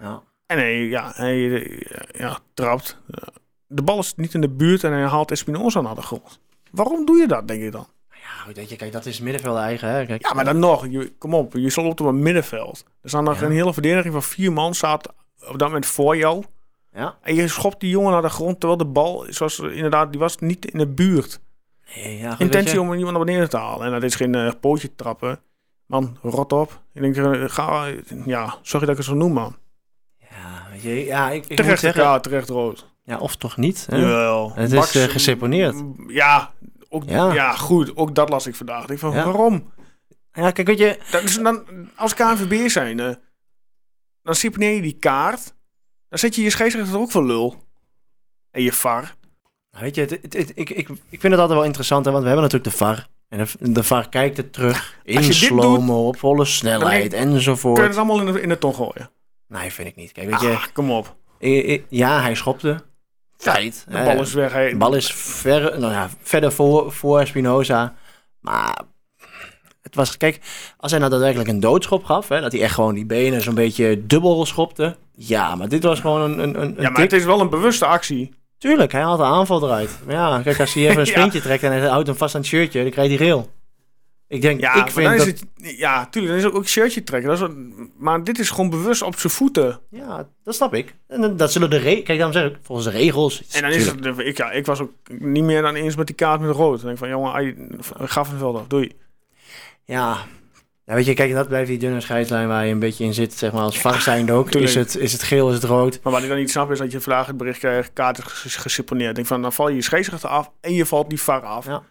[0.00, 0.22] Ja.
[0.46, 1.80] En hij, ja, hij eh,
[2.20, 2.98] ja, trapt.
[3.10, 3.22] Eh,
[3.66, 6.40] De bal is niet in de buurt en hij haalt Espinoza naar de grond.
[6.70, 7.86] Waarom doe je dat, denk ik dan?
[8.10, 9.88] Ja, goed, weet je, kijk, dat is middenveld eigen.
[9.88, 10.06] Hè.
[10.06, 10.86] Kijk, Ja, maar dan nog.
[10.90, 12.84] Je, kom op, je stond op het middenveld.
[13.02, 13.46] Er staat nog Ja.
[13.46, 15.06] een hele verdediging van vier man staat
[15.48, 16.44] op dat moment voor jou.
[16.92, 17.16] Ja.
[17.22, 20.38] En je schopt die jongen naar de grond, terwijl de bal, zoals inderdaad, die was
[20.38, 21.40] niet in de buurt.
[21.94, 22.80] Nee, ja, goed, Intentie je.
[22.80, 23.86] om iemand naar beneden te halen.
[23.86, 25.40] En dat is geen eh, pootje trappen.
[25.86, 26.80] Man, rot op.
[26.92, 27.86] Ik denk, eh, ga,
[28.24, 29.56] ja, sorry dat ik het zo noem, man.
[30.18, 32.02] Ja, weet je, ja, ik, ik moet Terecht zeggen...
[32.02, 32.86] kaart, terecht rood.
[33.04, 33.86] Ja, of toch niet.
[33.90, 33.96] Hè?
[33.96, 34.52] Jawel.
[34.54, 35.82] Het is, eh, geseponeerd.
[36.06, 36.52] Ja,
[36.88, 37.32] ook, Ja.
[37.32, 37.52] ja.
[37.52, 37.96] goed.
[37.96, 38.80] Ook dat las ik vandaag.
[38.82, 39.24] Ik denk van, Ja.
[39.24, 39.72] waarom?
[40.32, 40.98] Ja, kijk, weet je...
[41.10, 41.64] Dat is dan,
[41.96, 43.14] als KNVB zijn, eh,
[44.22, 45.54] dan seponeer je die kaart.
[46.08, 47.64] Dan zet je je scheidsrechter ook voor lul.
[48.50, 49.14] En je VAR.
[49.70, 52.10] Nou, Weet je, het, het- het- ik, ik, ik vind het altijd wel interessant, hè,
[52.10, 53.06] want we hebben natuurlijk de VAR.
[53.28, 57.10] En de, de VAR kijkt het terug in Als je dit slow-mo, op volle snelheid
[57.10, 57.80] Kun je enzovoort.
[57.80, 59.10] het allemaal in de, in de ton gooien?
[59.48, 60.12] Nee, vind ik niet.
[60.12, 61.14] Kijk, weet je, Ah, kom op.
[61.88, 62.80] ja, hij schopte.
[63.36, 63.84] Feit.
[63.88, 64.52] De Eh, bal is weg.
[64.52, 67.94] Hij, de bal is ver, nou ja, verder voor, voor Spinoza.
[68.40, 68.78] Maar
[69.82, 70.40] het was, kijk,
[70.76, 73.54] als hij nou daadwerkelijk een doodschop gaf, hè, dat hij echt gewoon die benen zo'n
[73.54, 74.96] beetje dubbel schopte.
[75.16, 77.86] Ja, maar dit was gewoon een, een, een ja, maar het is wel een bewuste
[77.86, 78.34] actie.
[78.58, 79.98] Tuurlijk, hij haalt de aanval eruit.
[80.06, 81.10] Maar ja, kijk, als hij even een Ja.
[81.12, 83.50] sprintje trekt en hij houdt hem vast aan het shirtje, dan krijgt hij geel.
[84.28, 85.26] Ik denk, Ja, ik vind dan dat...
[85.26, 87.28] het, ja, tuurlijk, dan is het ook een shirtje trekken.
[87.30, 89.80] Dat is wat- maar dit is gewoon bewust op zijn voeten.
[89.90, 90.94] Ja, dat snap ik.
[91.08, 92.04] En dan- dat zullen de regels...
[92.04, 93.42] Kijk, daarom zeg ik, volgens de regels...
[93.52, 96.16] En dan is het, ik, ja, ik was ook niet meer dan eens met die
[96.16, 96.76] kaart met rood.
[96.76, 97.54] Dan denk ik van, jongen, ai,
[97.98, 98.92] ga van het veld af, doei.
[99.84, 100.16] Ja.
[100.86, 103.34] Ja, weet je, kijk, dat blijft die dunne scheidslijn waar je een beetje in zit,
[103.34, 104.50] zeg maar, als VAR zijnde ook.
[104.50, 104.72] tuurlijk.
[104.72, 106.00] Is het, is het geel, is het rood?
[106.02, 108.56] Maar wat ik dan niet snap is dat je vandaag het bericht krijgt, kaart is
[108.56, 109.08] geseponeerd.
[109.10, 111.64] Ik denk van, dan val je je scheidsrechter af en je valt die VAR af.
[111.66, 111.82] Ja.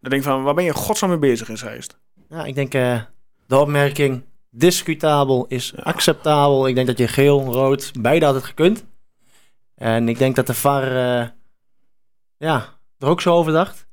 [0.00, 1.98] Dan denk ik van, waar ben je godsnaam mee bezig in Zeist?
[2.28, 3.00] Ja, ik denk eh,
[3.46, 5.82] de opmerking discutabel is Ja.
[5.82, 6.68] acceptabel.
[6.68, 8.84] Ik denk dat je geel, rood, beide had het gekund.
[9.74, 10.82] En ik denk dat de VAR
[11.20, 11.28] eh,
[12.36, 12.64] ja,
[12.98, 13.86] er ook zo over dacht.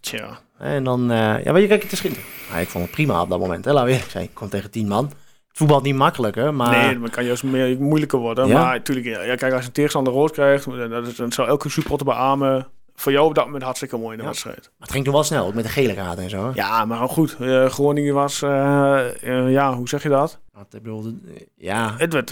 [0.00, 0.40] Tja.
[0.60, 2.02] En dan, eh, ja, weet je, kijk, het is.
[2.02, 3.64] Nou, ik vond het prima op dat moment.
[3.64, 3.70] Hè?
[3.72, 4.24] Laten we eerlijk zijn.
[4.24, 5.04] Ik kwam tegen tien man.
[5.04, 6.70] Het voetbal niet makkelijker, maar...
[6.70, 8.46] Nee, dat kan juist meer, moeilijker worden.
[8.46, 8.54] Ja.
[8.62, 12.06] Maar natuurlijk, ja, kijk, als een tegenstander rood krijgt, dat, is, dat zou elke supporter
[12.06, 12.66] beamen.
[12.94, 14.28] Voor jou op dat moment hartstikke mooi in de Ja.
[14.28, 14.60] wedstrijd.
[14.60, 16.44] Maar het ging toen wel snel, ook met de gele kaart en zo.
[16.46, 16.50] hè?
[16.54, 17.36] Ja, maar goed.
[17.40, 19.06] eh, Groningen was, eh,
[19.50, 20.40] ja, hoe zeg je dat?
[20.70, 21.12] Ik bedoel,
[21.56, 22.30] ja, Het werd,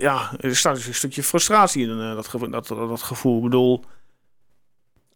[0.00, 3.36] ja, er staat dus een stukje frustratie in dat, dat, dat, dat gevoel.
[3.36, 3.84] Ik bedoel,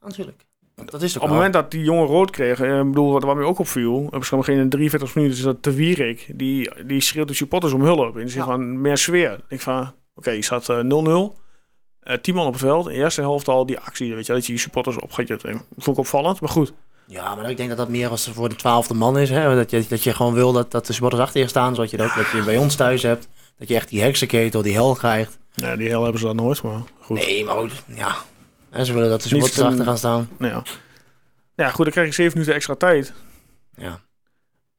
[0.00, 0.44] natuurlijk.
[0.84, 3.36] Dat is op het moment dat die jongen rood kreeg, eh, ik bedoel, wat, wat
[3.36, 6.30] mij ook opviel, op een gegeven moment in de 43 minuten is dat de Wierik,
[6.34, 8.16] die, die schreeuwt de supporters om hulp.
[8.18, 8.46] In de zin Ja.
[8.46, 9.40] van meer sfeer.
[9.48, 11.36] Ik van, oké, je staat eh, 0-0.
[12.00, 12.86] eh 10 man op het veld.
[12.86, 15.28] In de eerste helft al die actie, weet je, dat je die supporters opgaat.
[15.28, 15.40] Dat
[15.78, 16.72] vond ik opvallend, maar goed.
[17.06, 19.30] Ja, maar ik denk dat dat meer als voor de twaalfde man is.
[19.30, 19.54] Hè?
[19.54, 21.74] Dat, je, dat je gewoon wil dat, dat de supporters achter je staan.
[21.74, 23.28] Zoals je dat ook dat je bij ons thuis hebt.
[23.58, 25.38] Dat je echt die heksenketel, die hel krijgt.
[25.54, 27.16] Nee, die hel hebben ze dan nooit, maar goed.
[27.18, 28.14] Nee, maar goed, ja.
[28.70, 30.28] En ze willen dat de Niet supporters een- achter gaan staan.
[30.38, 30.62] Nou ja.
[31.54, 33.12] ja, goed, dan krijg je 7 minuten extra tijd.
[33.76, 34.00] Ja.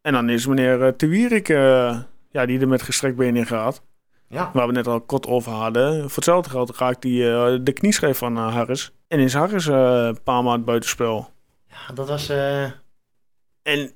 [0.01, 1.99] En dan is meneer Wierik, eh,
[2.32, 3.82] ja, die er met gestrekt been in gaat.
[4.27, 4.49] Ja.
[4.54, 5.99] Waar we net al kort over hadden.
[5.99, 8.91] Voor hetzelfde geld raakt hij eh, de knieschijf van eh, Harris.
[9.08, 11.30] En is Harris eh, een paar maanden buitenspel.
[11.67, 12.30] ja, dat was...
[12.30, 13.91] eh, En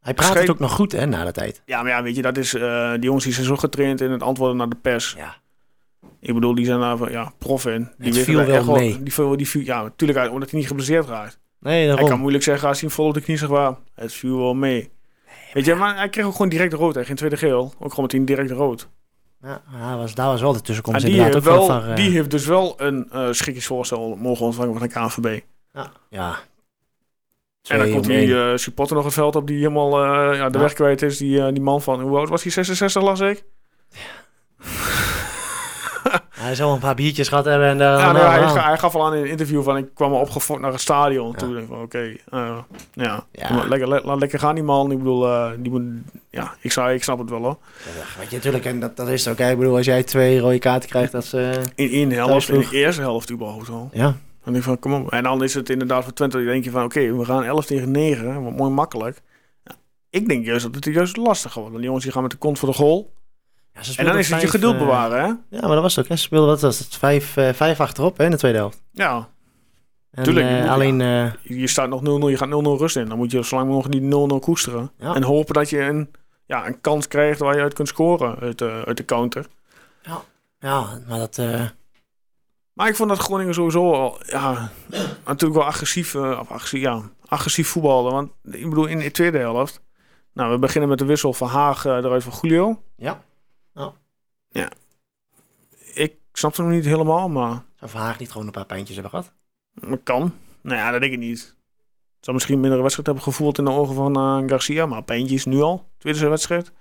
[0.00, 1.62] Hij praat Schreef- het ook nog goed, hè, na de tijd.
[1.64, 4.10] ja, maar ja, weet je, dat is, eh, die jongens die zijn zo getraind in
[4.10, 5.14] het antwoorden naar de pers.
[5.16, 5.36] Ja.
[6.20, 7.90] Ik bedoel, die zijn daar ja, prof in.
[7.98, 9.02] Die Het viel daar wel mee.
[9.02, 11.38] Die, viel- die, viel- ja, natuurlijk, omdat hij niet geblesseerd raakt.
[11.60, 12.08] Nee, Hij daarom.
[12.08, 14.90] kan moeilijk zeggen als hij vol op de knie zegt, waar het viel wel mee.
[15.52, 16.94] Weet je, maar hij kreeg ook gewoon direct rood.
[16.94, 17.04] Hè?
[17.04, 17.72] Geen tweede geel.
[17.78, 18.88] Ook gewoon meteen direct rood.
[19.42, 22.10] Ja, hij was, daar was wel de En tussenkomst die heeft, wel, van eh, die
[22.10, 25.40] heeft dus wel een eh schikkingsvoorstel mogen ontvangen van de KNVB.
[25.72, 25.92] Ja.
[26.10, 26.38] ja.
[27.68, 30.58] en dan komt om die eh, supporter nog het veld op die helemaal ja, de
[30.58, 30.64] Ja.
[30.64, 31.16] weg kwijt is.
[31.18, 32.52] Die, die man van, hoe oud was hij?
[32.52, 33.44] 66 las ik?
[36.46, 39.14] Hij zal een paar biertjes gehad hebben en Ja, nee, hij, hij gaf al aan
[39.14, 41.30] in een interview van ik kwam opgefokt naar het stadion.
[41.30, 41.36] Ja.
[41.38, 42.58] Toen dacht ik van oké, eh,
[42.92, 43.64] ja, Ja.
[43.68, 44.90] Lekker, le- laat lekker gaan die man.
[44.90, 45.82] Ik bedoel, eh, die moet,
[46.30, 47.56] ja, ik, zou, ik snap het wel hoor.
[48.18, 49.38] Weet je, natuurlijk, en dat, dat is ook.
[49.38, 49.50] hè.
[49.50, 51.60] Ik bedoel, als jij twee rode kaarten krijgt, dat ze...
[51.74, 53.90] In één helft, in de eerste helft überhaupt al.
[53.92, 55.10] Ja, denk ik van, kom op.
[55.12, 57.90] En dan is het inderdaad voor Twente, denk je van, oké, we gaan 11 tegen
[57.90, 59.20] 9, hè, wat mooi makkelijk.
[59.64, 59.74] Ja,
[60.10, 61.68] ik denk juist dat het juist lastig wordt.
[61.68, 63.12] Want die jongens die gaan met de kont voor de goal.
[63.76, 65.26] Ja ze En dan is het je geduld eh, bewaren, hè?
[65.56, 66.10] Ja, maar dat was het ook.
[66.10, 66.16] Hè.
[66.16, 68.82] Ze speelden, wat was het, vijf, eh, vijf achterop hè, in de tweede helft.
[68.92, 69.28] Ja,
[70.10, 70.98] En, Tuurlijk, eh, alleen,
[71.42, 73.08] je staat nog 0-0, je gaat 0-0 rust in.
[73.08, 74.90] Dan moet je zo lang mogelijk die 0-0 koesteren.
[74.98, 75.14] Ja.
[75.14, 76.10] En hopen dat je een,
[76.46, 79.46] ja, een kans krijgt waar je uit kunt scoren uit de, uit de counter.
[80.58, 81.40] ja, maar dat...
[82.72, 84.70] Maar ik vond dat Groningen sowieso al, ja,
[85.26, 88.12] natuurlijk wel agressief, of agressief, ja, agressief voetballen.
[88.12, 89.80] Want ik bedoel, in de tweede helft,
[90.32, 92.82] nou, we beginnen met de wissel van Haag eruit van Julio.
[92.96, 93.24] ja,
[95.94, 99.10] Ik snap het nog niet helemaal, maar zou Verhaag niet gewoon een paar pijntjes hebben
[99.10, 99.32] gehad?
[99.90, 100.34] het kan.
[100.60, 101.54] Nou ja, dat denk ik niet.
[102.20, 105.60] Zou misschien minder wedstrijd hebben gevoeld in de ogen van eh, Garcia, maar Peentjes nu
[105.60, 106.72] al, tweede wedstrijd.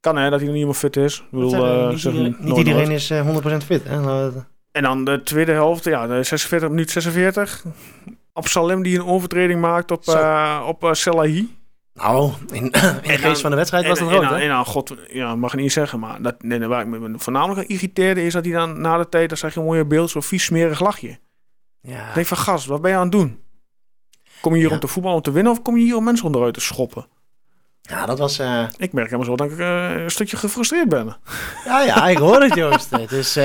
[0.00, 1.18] Kan hè, dat hij nog niet helemaal fit is.
[1.18, 1.56] Ik bedoel, we?
[1.56, 3.00] eh, niet, iedereen, nooit niet iedereen nooit.
[3.00, 3.26] is eh,
[3.62, 3.84] 100% fit.
[3.84, 4.00] Hè?
[4.00, 7.64] Nou, dat- En dan de tweede helft, ja, de 46 minuut 46.
[8.32, 11.56] Op Salem die een overtreding maakt op, eh op eh, Selahi.
[11.94, 12.70] Nou, in,
[13.02, 15.72] in geest van de wedstrijd was dat rood, en, en, god, ja, mag ik niet
[15.72, 18.96] zeggen, maar dat, nee, waar ik me voornamelijk aan irriteerde is dat hij dan na
[18.98, 21.18] de tijd, dan zag je een mooie beeld, zo'n vies smerig lachje.
[21.80, 23.40] Ja, Ik denk van, gast, wat ben je aan het doen?
[24.40, 24.74] Kom je hier Ja.
[24.74, 27.06] om te voetballen om te winnen of kom je hier om mensen onderuit te schoppen?
[27.82, 28.38] ja dat was...
[28.38, 31.16] eh, Ik merk helemaal zo dat ik eh, een stukje gefrustreerd ben.
[31.64, 32.90] ja, ja, ik hoor het, Joost.
[32.90, 33.36] Het is...
[33.36, 33.44] eh,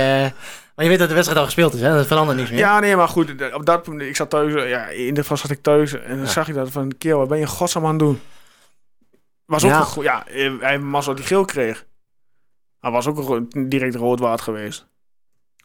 [0.76, 1.94] maar je weet dat de wedstrijd al gespeeld is, hè?
[1.96, 2.60] Dat verandert niks meer.
[2.60, 5.52] Ja, nee, maar goed, op dat moment, ik zat thuis, ja, in de vast zat
[5.52, 6.26] ik thuis en dan Ja.
[6.26, 8.20] zag ik dat van, kerel, wat ben je in godsnaam aan het doen?
[9.48, 9.78] Was ook Ja.
[9.80, 11.86] een go- ja, eh, hij hij geel kreeg.
[12.80, 14.88] Hij was ook een direct rood waard geweest.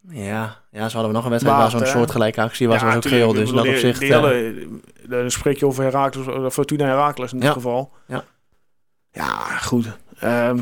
[0.09, 1.87] Ja, ja, zo hadden we nog een wedstrijd waar zo'n hè?
[1.87, 3.33] soortgelijke actie was, Ja, was ook tuurlijk, geel.
[3.33, 3.99] Dus dat op de- zich...
[3.99, 4.69] de eh, hele-
[5.09, 7.53] Dan spreek je over Herakles, eh, Fortuna Herakles in dit Ja.
[7.55, 7.93] geval.
[8.07, 8.25] Ja.
[9.13, 9.87] Ja, goed.
[10.19, 10.59] Ehm,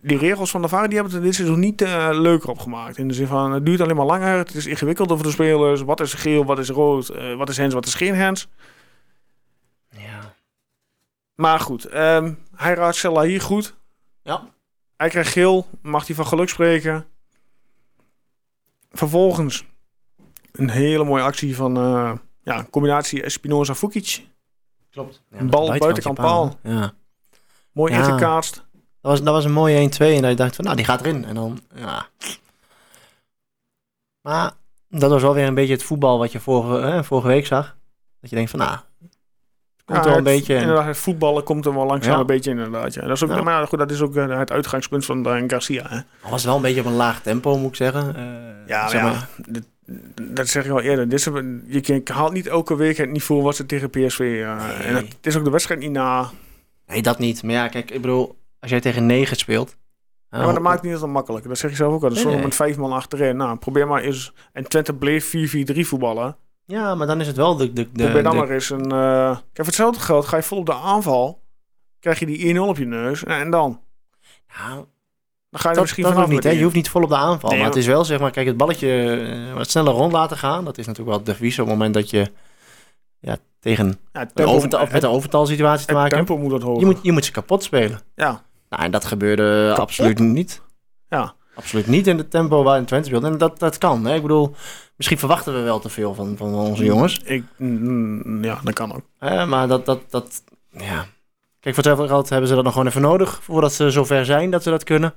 [0.00, 2.98] die regels van de VAR die hebben het dit seizoen niet eh, leuker opgemaakt.
[2.98, 4.36] In de zin van, het duurt alleen maar langer.
[4.38, 5.82] Het is ingewikkelder voor de spelers.
[5.82, 8.48] Wat is geel, wat is rood, wat is hands, wat is geen hands.
[11.40, 13.74] Maar goed, ehm, hij raadt Selahi goed.
[14.22, 14.48] Ja.
[14.96, 17.06] Hij krijgt geel, mag hij van geluk spreken.
[18.90, 19.64] Vervolgens
[20.52, 24.26] een hele mooie actie van eh, ja, combinatie Espinoza-Fukic.
[24.90, 25.22] Klopt.
[25.30, 26.58] Ja, Een bal buitenkant paal.
[26.62, 26.92] Ja.
[27.72, 27.98] Mooi Ja.
[27.98, 28.54] ingekaatst.
[29.00, 31.00] Dat was, dat was een mooie 1-2 en dat je dacht van, nou, die gaat
[31.00, 31.24] erin.
[31.24, 32.06] En dan, ja.
[34.20, 34.52] Maar
[34.88, 37.76] dat was wel weer een beetje het voetbal wat je vorige, hè, vorige week zag.
[38.20, 38.78] Dat je denkt van, nou,
[39.90, 40.54] komt Ja, wel een het- beetje.
[40.82, 42.20] het voetballen komt er wel langzaam Ja.
[42.20, 42.94] een beetje in inderdaad.
[42.94, 43.00] Ja.
[43.00, 43.42] Dat is ook, Ja.
[43.42, 45.84] Maar ja, goed, dat is ook eh, het uitgangspunt van Garcia.
[45.88, 45.96] Hè.
[45.96, 48.16] Het was wel een beetje op een laag tempo, moet ik zeggen.
[48.16, 48.22] Eh,
[48.66, 49.62] Ja, maar zeg ja, dat,
[50.22, 51.08] dat zeg ik al eerder.
[51.08, 51.24] Dit is,
[51.86, 54.20] je haalt niet elke week het niveau wat ze tegen PSV.
[54.20, 56.30] eh, En het, het is ook de wedstrijd niet na.
[56.86, 57.42] Nee, dat niet.
[57.42, 59.76] Maar ja, kijk, ik bedoel, als jij tegen 9 speelt.
[60.30, 61.48] Ja, maar dat maakt het niet zo makkelijk.
[61.48, 62.08] Dat zeg je zelf ook al.
[62.08, 62.44] Dat is Nee, nee, nee.
[62.46, 63.36] met vijf man achterin.
[63.36, 64.32] Nou, probeer maar eens.
[64.52, 66.36] En Twente bleef 4-4-3 voetballen.
[66.70, 67.72] Ja, maar dan is het wel de.
[67.72, 68.92] de, de, probeer dan de- maar eens een.
[68.92, 71.42] eh kijk, voor hetzelfde geld ga je vol op de aanval.
[72.00, 73.22] Krijg je die 1-0 op je neus.
[73.22, 73.80] Nou, en dan?
[74.48, 74.68] Ja,
[75.50, 76.50] Dan ga je dat, misschien dat vanaf niet, hè?
[76.50, 77.50] Je hoeft niet vol op de aanval.
[77.50, 79.16] Nee, maar het is wel, zeg maar, kijk, het balletje
[79.50, 80.64] eh, wat sneller rond laten gaan.
[80.64, 82.30] Dat is natuurlijk wel de vies op het moment dat je
[83.18, 86.80] ja, tegen Ja, een tempo, overtal, met een overtalsituatie te maken tempo moet dat hoger.
[86.80, 88.00] Je moet, je moet ze kapot spelen.
[88.14, 90.62] Ja, Nou, en dat gebeurde absoluut niet.
[91.08, 91.34] ja.
[91.54, 93.24] Absoluut niet in het tempo waarin Twente speelt.
[93.24, 94.04] En dat, dat kan.
[94.04, 94.14] Hè?
[94.14, 94.54] Ik bedoel,
[94.96, 97.20] misschien verwachten we wel te veel van, van onze jongens.
[97.24, 99.04] Ik, mm, ja, dat kan ook.
[99.48, 101.06] Maar dat, dat, dat, ja.
[101.60, 103.38] Kijk, voor hetzelfde geld hebben ze dat nog gewoon even nodig.
[103.42, 105.14] Voordat ze zover zijn dat ze dat kunnen.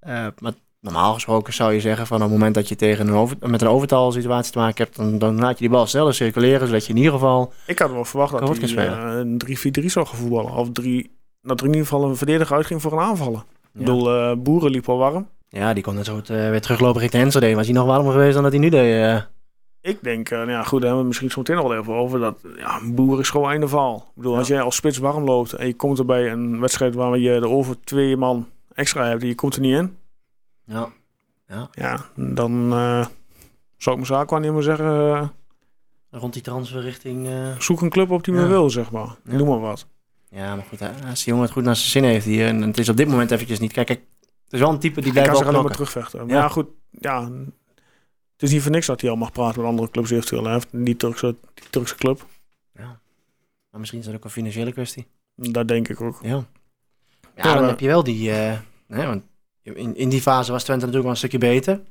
[0.00, 3.14] Eh, maar normaal gesproken zou je zeggen van op het moment dat je tegen een
[3.14, 4.96] over, met een overtal situatie te maken hebt.
[4.96, 6.66] Dan, dan laat je die bal sneller circuleren.
[6.66, 7.52] Zodat je in ieder geval...
[7.66, 9.40] Ik had wel verwacht dat hij eh, een
[9.82, 10.52] 3-4-3 zou gaan voetballen.
[10.52, 13.40] Of drie, dat er in ieder geval een verdediger uitging voor een aanvallen.
[13.40, 15.28] Ik bedoel, eh, Boeren liep al warm.
[15.52, 17.54] Ja, die kon net zo goed eh, weer teruglopen richting Enschede.
[17.54, 18.94] Was hij nog warmer geweest dan dat hij nu deed.
[19.02, 19.20] eh.
[19.82, 21.92] Ik denk, eh, nou ja, goed, daar hebben we misschien zo meteen nog wel even
[21.94, 22.18] over.
[22.18, 23.96] Dat ja, een boer is gewoon einde verhaal.
[23.96, 26.94] Ik bedoel, als jij als spits warm loopt en je komt er bij een wedstrijd
[26.94, 29.96] waar je er over twee man extra hebt en je komt er niet in.
[30.66, 30.88] ja.
[31.72, 33.06] Ja, dan eh,
[33.76, 35.28] zou ik mijn zaakwaarnemer zeggen, eh,
[36.10, 37.28] Rond die transfer richting...
[37.58, 38.46] zoek een club op die me Ja.
[38.48, 39.16] wil, zeg maar.
[39.24, 39.36] Ja.
[39.36, 39.86] Noem maar wat.
[40.30, 42.62] Ja, maar goed, hè, als die jongen het goed naar zijn zin heeft hier, en
[42.62, 43.72] het is op dit moment eventjes niet.
[43.72, 44.00] Kijk, kijk
[44.50, 45.86] het is wel een type die blijft wel alleen maar knokken.
[45.86, 46.26] terugvechten.
[46.26, 46.42] Maar Ja.
[46.42, 47.22] ja, goed, ja,
[48.32, 50.44] het is niet voor niks dat hij al mag praten met andere clubs eventueel.
[50.44, 52.26] Hij heeft die Turkse, die Turkse club.
[53.70, 55.06] Maar misschien is dat ook een financiële kwestie.
[55.34, 56.18] Dat denk ik ook.
[56.22, 56.28] Ja.
[56.28, 56.44] Ja,
[57.36, 58.30] Ja, dan maar- heb je wel die...
[58.32, 58.58] eh,
[58.88, 59.22] hè, want
[59.62, 61.74] in, in die fase was Twente natuurlijk wel een stukje beter.
[61.74, 61.86] Op een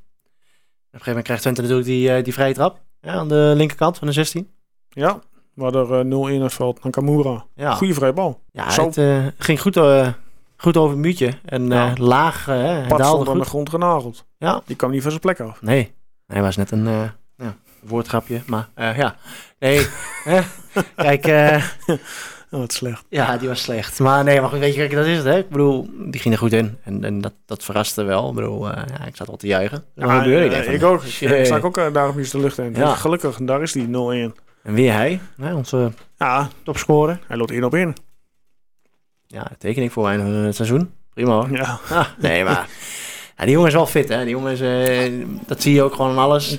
[0.91, 2.82] gegeven moment krijgt Twente natuurlijk die, eh, die vrije trap.
[3.02, 4.50] Ja, aan de linkerkant van de 16.
[4.89, 5.19] Ja,
[5.54, 7.45] waar er eh, 0-1 uitvalt naar Kamura.
[7.56, 8.41] Ja, Goeie vrije bal.
[8.52, 8.86] ja Zo.
[8.93, 10.13] het ging goed, eh,
[10.62, 11.34] goed over het muurtje.
[11.45, 11.91] En Ja.
[11.91, 14.26] eh, laag, hij Pat aan de grond genageld.
[14.38, 14.62] Ja.
[14.65, 15.62] Die kwam niet van zijn plek af.
[15.62, 15.93] Nee,
[16.26, 17.04] hij was net een eh,
[17.38, 18.41] ja, woordgrapje.
[18.45, 19.15] Maar eh, ja,
[19.60, 19.88] nee.
[20.95, 21.26] Kijk,
[22.52, 23.06] Oh, wat slecht.
[23.10, 24.00] Ja, die was slecht.
[24.00, 25.38] Maar nee, maar goed, weet je, kijk, dat is het, hè.
[25.38, 26.78] Ik bedoel, die ging er goed in.
[26.84, 28.30] En, en dat, dat verraste wel.
[28.30, 29.84] Ik bedoel, ja, ik zat wel te juichen.
[29.95, 30.32] Ja, van,
[30.74, 31.04] ik ook.
[31.04, 31.32] Ik, shit.
[31.32, 32.74] ik zag ook uh, daarom iets de lucht in.
[32.76, 32.95] Ja.
[32.95, 33.89] Gelukkig, daar is die 0-1.
[34.63, 37.19] En weer hij, hè, onze Ja, topscorer.
[37.28, 37.93] hij loopt 1 op 1.
[39.32, 40.92] Ja, tekening voor einde van het seizoen.
[41.13, 41.52] Prima hoor.
[41.52, 41.80] Ja.
[41.89, 42.70] Ah, nee, maar
[43.38, 44.24] ja, die jongen is wel fit, hè.
[44.24, 46.58] Die jongen is, eh, dat zie je ook gewoon aan alles.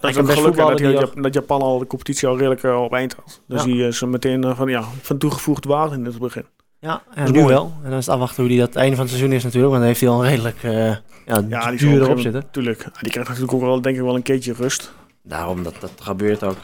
[0.00, 3.14] Dat is ook gelukkig dat, dat Japan al de competitie al redelijk eh, op eind
[3.14, 3.40] had.
[3.46, 6.46] Dus die is meteen eh, van, ja, van toegevoegd waarde in het begin.
[6.80, 7.54] Ja, ja is nu mooi.
[7.54, 7.72] wel.
[7.82, 9.72] En dan is het afwachten hoe die dat einde van het seizoen is natuurlijk.
[9.72, 12.50] Want dan heeft hij al een redelijk eh ja, Ja, die duur erop op zitten.
[12.50, 12.78] Tuurlijk.
[12.78, 14.92] Die krijgt natuurlijk ook wel, denk ik, wel een keertje rust.
[15.22, 16.56] Daarom, dat, dat gebeurt ook.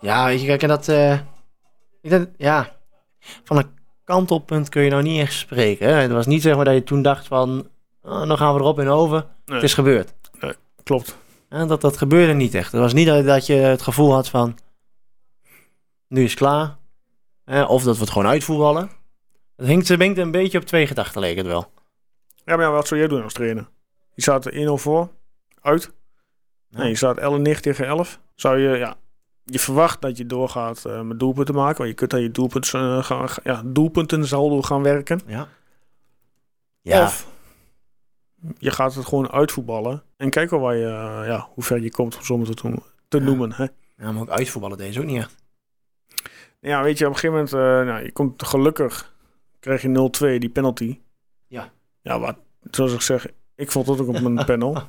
[0.00, 0.88] Ja, weet je, kijk, en dat...
[0.88, 1.12] eh,
[2.00, 2.76] ik denk, ja,
[3.44, 3.66] van een
[4.04, 5.88] kantelpunt kun je nou niet echt spreken.
[5.88, 5.94] Hè?
[5.94, 7.68] Het was niet zeg maar dat je toen dacht van...
[8.02, 9.26] Oh, dan gaan we erop en over.
[9.44, 9.54] Nee.
[9.54, 10.12] Het is gebeurd.
[10.82, 11.16] Klopt.
[11.48, 12.72] En dat, dat gebeurde niet echt.
[12.72, 14.58] Het was niet dat, dat je het gevoel had van...
[16.08, 16.76] Nu is het klaar.
[17.44, 17.62] Hè?
[17.62, 18.90] Of dat we het gewoon uitvoetballen.
[19.56, 21.72] Het hinkt, hinkt een beetje op twee gedachten, leek het wel.
[22.44, 23.68] Ja, maar ja, wat zou jij doen als trainer?
[24.14, 25.10] Je staat er 1-0 voor,
[25.60, 25.92] uit.
[26.70, 28.20] Nee, je staat 11 tegen 11.
[28.34, 28.96] Zou je, ja,
[29.44, 31.76] je verwacht dat je doorgaat eh, met doelpunten maken.
[31.76, 35.20] Want je kunt aan je doelpunten, eh, gaan, ja, doelpunten saldo gaan werken.
[35.26, 35.48] Ja.
[36.80, 37.32] Ja, Of
[38.58, 40.02] je gaat het gewoon uitvoetballen.
[40.16, 42.74] En kijken waar je, eh, ja, hoe ver je komt, om maar te,
[43.08, 43.24] te Ja.
[43.24, 43.52] noemen.
[43.52, 43.66] Hè?
[43.96, 45.34] ja, maar ook uitvoetballen deze ook niet echt.
[46.60, 49.14] Ja, weet je, op een gegeven moment, nou, je komt gelukkig,
[49.60, 51.00] krijg je 0-2, die penalty.
[51.46, 51.72] Ja.
[52.02, 52.36] Ja, wat,
[52.70, 54.82] zoals ik zeg, ik vond het ook op een panel.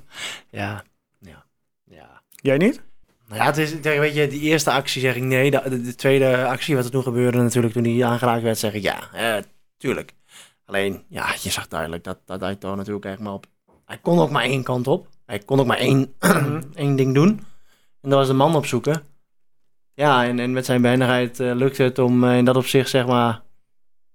[0.50, 0.84] Ja,
[1.20, 1.46] ja,
[1.84, 2.22] ja.
[2.30, 2.82] Jij niet?
[3.28, 5.52] Nou ja, het is, weet je, die eerste actie zeg ik nee.
[5.52, 8.74] De, de, de tweede actie, wat er toen gebeurde natuurlijk, toen hij aangeraakt werd, zeg
[8.74, 9.44] ik ja, eh,
[9.78, 10.14] tuurlijk.
[10.66, 13.46] Alleen, ja, je zag duidelijk dat, dat hij toch natuurlijk echt maar op...
[13.86, 15.08] Hij kon ook maar één kant op.
[15.26, 16.16] Hij kon ook maar één,
[16.76, 17.30] één ding doen.
[18.02, 19.04] En dat was de man opzoeken.
[19.94, 23.06] Ja, en, en met zijn behendigheid eh, lukte het om eh, in dat opzicht, zeg
[23.06, 23.42] maar...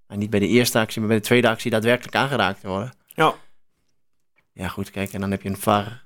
[0.07, 2.92] nou, niet bij de eerste actie, maar bij de tweede actie daadwerkelijk aangeraakt te worden.
[3.07, 3.35] Ja.
[4.53, 6.05] Ja, goed, kijk, en dan heb je een VAR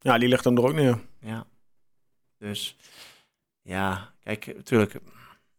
[0.00, 1.00] Ja, die legt hem er ook neer.
[1.20, 1.46] ja.
[2.38, 2.76] Dus
[3.62, 5.00] ja, kijk, natuurlijk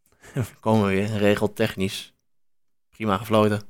[0.59, 2.13] komen we weer regeltechnisch.
[2.89, 3.61] Prima gefloten.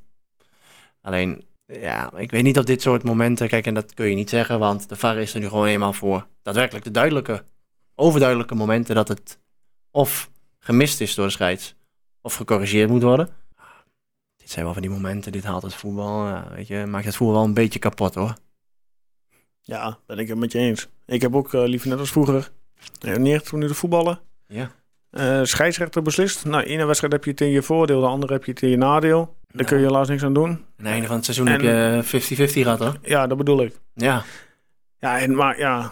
[1.02, 4.30] Alleen, ja, ik weet niet of dit soort momenten, kijk, en dat kun je niet
[4.30, 6.28] zeggen, want de VAR is er nu gewoon eenmaal voor.
[6.42, 7.44] Daadwerkelijk de duidelijke,
[7.96, 9.40] overduidelijke momenten dat het
[9.92, 11.76] of gemist is door de scheids,
[12.22, 13.30] of gecorrigeerd moet worden.
[14.36, 17.36] Dit zijn wel van die momenten, dit haalt het voetbal, weet je, maakt het voetbal
[17.36, 18.34] wel een beetje kapot hoor.
[19.62, 20.88] Ja, ben ik het met je eens.
[21.06, 22.52] Ik heb ook eh, liever net als vroeger
[23.02, 24.20] eh, 90 minuten voetballen.
[24.48, 24.72] Ja.
[25.10, 26.46] Eh, scheidsrechter beslist.
[26.46, 28.70] Nou, ene wedstrijd heb je het in je voordeel, de andere heb je het in
[28.70, 29.36] je nadeel.
[29.48, 30.50] Daar kun je helaas niks aan doen.
[30.50, 32.96] Aan het einde van het seizoen En- heb je 50-50 gehad, hoor.
[33.02, 33.80] Ja, dat bedoel ik.
[33.94, 34.24] Ja.
[35.00, 35.92] Ja, en, maar ja,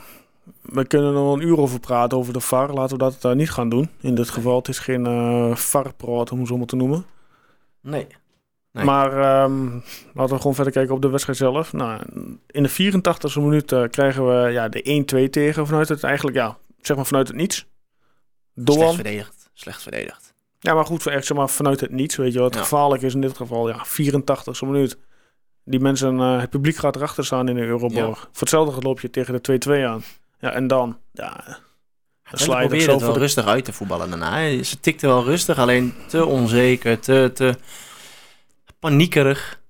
[0.62, 2.74] we kunnen er nog een uur over praten over de VAR.
[2.74, 3.89] Laten we dat niet gaan doen.
[4.02, 7.06] In dit geval, het is geen eh VAR-praat, om het zo maar te noemen.
[7.82, 8.08] Nee.
[8.71, 8.84] Nee.
[8.86, 9.65] Maar ehm,
[10.13, 11.74] laten we gewoon verder kijken op de wedstrijd zelf.
[11.74, 12.02] Nou,
[12.48, 16.58] in de 84e minuut eh, krijgen we ja, de 1-2 tegen vanuit het eigenlijk, ja,
[16.86, 17.65] zeg maar vanuit het niets.
[18.56, 19.50] Slecht verdedigd.
[19.54, 20.34] Slecht verdedigd.
[20.60, 22.15] Ja, maar goed, echt zeg maar vanuit het niets.
[22.15, 22.60] Weet je wat Ja.
[22.60, 23.67] gevaarlijk is in dit geval?
[23.69, 24.98] Ja, 84e minuut.
[25.63, 28.19] Die mensen, eh, het publiek gaat erachter staan in de Euroborg.
[28.19, 30.04] Voor hetzelfde loop je tegen de 2-2 aan.
[30.39, 34.10] Ja, en dan, ja, dan Ze sla je het wel de rustig uit te voetballen
[34.10, 34.63] daarna.
[34.63, 37.56] Ze tikten wel rustig, alleen te onzeker, te, te
[38.80, 39.63] paniekerig.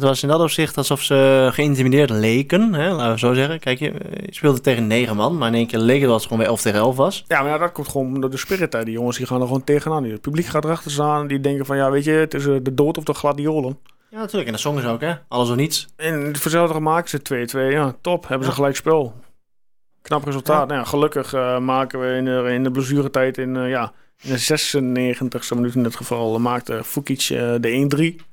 [0.00, 3.60] Het was in dat opzicht alsof ze geïntimideerd leken, hè, laten we zo zeggen.
[3.60, 3.92] Kijk, je,
[4.26, 6.60] speelde tegen negen man, maar in één keer leek het wel het gewoon bij 11
[6.60, 7.24] tegen 11 was.
[7.26, 8.84] Ja, maar ja, dat komt gewoon door de spirit uit.
[8.84, 10.04] Die jongens die gaan er gewoon tegenaan.
[10.04, 11.26] Het publiek gaat erachter staan.
[11.26, 13.78] Die denken van, ja, weet je, het is eh, de dood of de gladiolen.
[14.10, 14.46] Ja, natuurlijk.
[14.46, 15.14] En dat zongen ze ook, hè.
[15.28, 15.86] Alles of niets.
[15.96, 17.72] En voor hetzelfde maken ze 2-2.
[17.72, 18.28] Ja, top.
[18.28, 19.14] Hebben ze gelijk spel.
[20.02, 20.60] Knap resultaat.
[20.60, 20.66] Ja.
[20.66, 24.32] Nou ja, gelukkig eh, maken we in de, in de blessuretijd in, eh, ja, in
[24.32, 27.26] de 96e minuut in dit geval eh, maakte Fukic
[27.60, 28.29] de 1-3.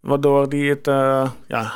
[0.00, 1.72] Waardoor die het, eh, ja,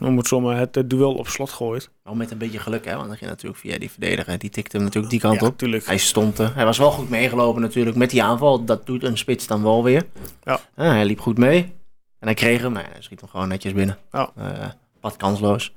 [0.00, 1.90] noem het zomaar, het eh, duel op slot gooit.
[2.02, 2.94] Wel met een beetje geluk, hè.
[2.96, 4.38] Want dan ging natuurlijk via die verdediger.
[4.38, 5.84] Die tikte hem natuurlijk die kant ja, op.
[5.84, 6.54] Hij stond er.
[6.54, 8.64] Hij was wel goed meegelopen natuurlijk met die aanval.
[8.64, 10.06] Dat doet een spits dan wel weer.
[10.44, 10.60] Ja.
[10.74, 11.78] hij liep goed mee.
[12.18, 12.72] En hij kreeg hem.
[12.72, 13.98] Nou, hij schiet hem gewoon netjes binnen.
[14.12, 14.30] Ja.
[14.36, 14.68] Eh,
[15.00, 15.72] wat kansloos.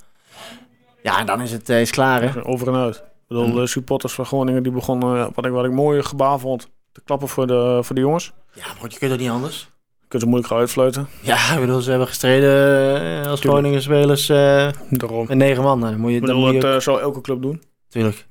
[1.03, 2.45] Ja, en dan is het eh, is klaar, hè.
[2.45, 2.95] Over en uit.
[2.95, 6.03] Ik bedoel, En- de supporters van Groningen die begonnen, eh, wat ik, wat ik mooi
[6.03, 8.31] gebaar vond, te klappen voor de, voor de jongens.
[8.53, 9.71] Ja, maar je kunt het niet anders.
[10.13, 11.07] Kunnen ze moeilijk gaan uitfluiten.
[11.21, 15.25] Ja, ik bedoel, ze hebben gestreden eh, als Groningen spelers eh Daarom.
[15.27, 15.79] met negen man.
[15.81, 17.61] Dan moet je, dan moet je dat ook, eh, zou elke club doen.
[17.89, 18.25] Tuurlijk.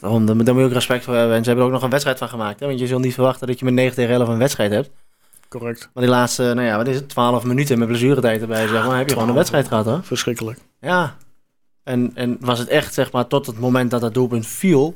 [0.00, 1.36] Daarom, dan moet je ook respect voor hebben.
[1.36, 2.60] En ze hebben er ook nog een wedstrijd van gemaakt.
[2.60, 2.66] Hè?
[2.66, 4.90] Want je zult niet verwachten dat je met 9 tegen 11 een wedstrijd hebt.
[5.48, 5.90] Correct.
[5.94, 7.08] Maar die laatste, nou ja, wat is het?
[7.08, 8.96] 12 minuten met blessuretijd erbij, zeg maar.
[8.96, 9.34] Heb je gewoon een 12.
[9.34, 10.00] wedstrijd gehad, hoor.
[10.02, 10.58] Verschrikkelijk.
[10.80, 11.16] Ja.
[11.84, 14.94] En, en was het echt, zeg maar, tot het moment dat dat doelpunt viel.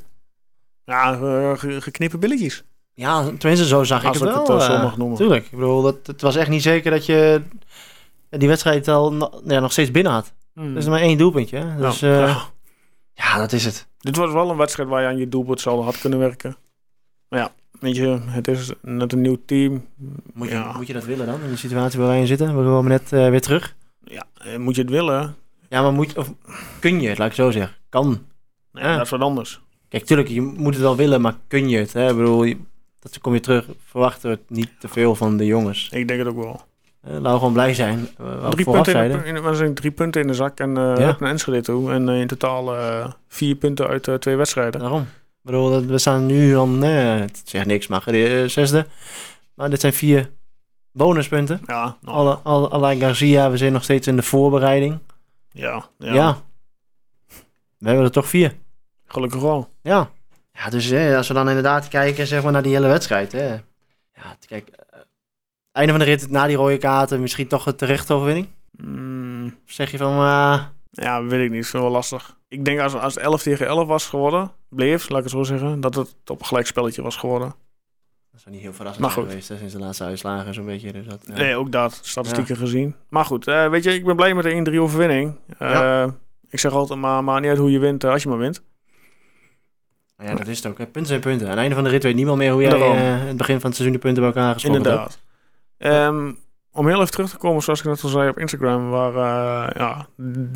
[0.85, 2.65] Ja, eh, ge- geknippen billetjes.
[2.99, 4.47] Ja, tenminste, zo zag Als ik het ik wel.
[4.57, 5.17] het, eh, zo eh, mag noemen.
[5.17, 5.45] Tuurlijk.
[5.45, 7.43] Ik bedoel, dat, het was echt niet zeker dat je
[8.31, 9.13] die wedstrijd al
[9.47, 10.33] ja, nog steeds binnen had.
[10.55, 10.71] Hmm.
[10.73, 11.57] Er is maar één doelpuntje.
[11.59, 11.77] hè.
[11.77, 12.43] Dus Nou, eh,
[13.15, 13.39] ja.
[13.39, 13.87] dat is het.
[13.99, 16.57] Dit was wel een wedstrijd waar je aan je doelpunt zou had kunnen werken.
[17.29, 19.87] Maar ja, weet je, het is net een nieuw team.
[20.35, 20.73] Moet je, Ja.
[20.77, 22.47] moet je dat willen dan, in de situatie waar wij in zitten?
[22.59, 23.75] We komen net eh, weer terug.
[24.05, 25.37] Ja, eh, moet je het willen?
[25.69, 26.33] Ja, maar moet, of,
[26.81, 27.77] kun je het, laat ik zo zeggen.
[27.89, 28.25] Kan.
[28.73, 28.97] Nee, Ja.
[28.97, 29.61] dat is wat anders.
[29.89, 31.93] Kijk, tuurlijk, je moet het wel willen, maar kun je het?
[31.93, 32.11] Hè?
[32.11, 32.57] Ik bedoel, je-
[33.01, 33.67] dat kom je terug.
[33.85, 35.89] Verwachten we het niet te veel van de jongens.
[35.93, 36.61] Ik denk het ook wel.
[37.01, 38.09] Eh, laten we gewoon blij zijn.
[38.17, 41.07] we Drie punten, in in, drie punten in de zak en eh Ja.
[41.07, 41.93] uit naar Enschede toe.
[41.93, 42.75] En in totaal
[43.29, 44.81] vier punten uit twee wedstrijden.
[44.81, 45.01] Daarom.
[45.03, 48.87] Ik bedoel, dat- we staan nu dan, het zegt niks, maar de zesde.
[49.55, 50.31] Maar dit zijn vier
[50.93, 51.61] bonuspunten.
[51.67, 54.99] Ja, Alle, alle, alle Garcia, we zijn nog steeds in de voorbereiding.
[55.53, 56.43] ja, ja, Ja.
[57.79, 58.55] We hebben er toch vier.
[59.07, 59.69] gelukkig wel.
[59.83, 60.11] Ja.
[60.59, 63.33] Ja, dus hè, als we dan inderdaad kijken zeg maar, naar die hele wedstrijd.
[63.33, 63.49] Hè.
[64.13, 65.01] Ja, kijk, eh,
[65.73, 68.49] einde van de rit, na die rode kaarten, misschien toch een terechte overwinning?
[68.71, 71.65] Mm, zeg je van, eh, ja, weet ik niet.
[71.65, 72.37] Is wel lastig.
[72.49, 75.43] Ik denk als, als het 11 tegen 11 was geworden, bleef, laat ik het zo
[75.43, 77.55] zeggen, dat het op een gelijk spelletje was geworden.
[78.31, 79.27] dat zou niet heel verrassend Maar goed.
[79.29, 80.93] geweest hè, sinds de laatste uitslagen zo'n beetje.
[80.93, 81.35] Dus dat, ja.
[81.35, 82.01] Nee, ook dat.
[82.03, 82.95] Statistieken gezien.
[83.09, 85.35] Maar goed, eh, weet je, ik ben blij met de 1-3 overwinning.
[85.59, 86.15] Ja.
[86.51, 88.63] Ik zeg altijd, maar, maar niet uit hoe je wint als je maar wint.
[90.23, 90.79] Ja, dat is het ook.
[90.79, 90.85] Hè.
[90.85, 91.47] Punten zijn punten.
[91.47, 93.71] Aan het einde van de rit weet niemand meer hoe jij eh, het begin van
[93.71, 94.79] het seizoen de punten bij elkaar gesproken.
[94.79, 95.21] Inderdaad.
[95.79, 96.33] Ehm,
[96.73, 99.77] om heel even terug te komen, zoals ik net al zei op Instagram, waar eh,
[99.77, 100.07] ja,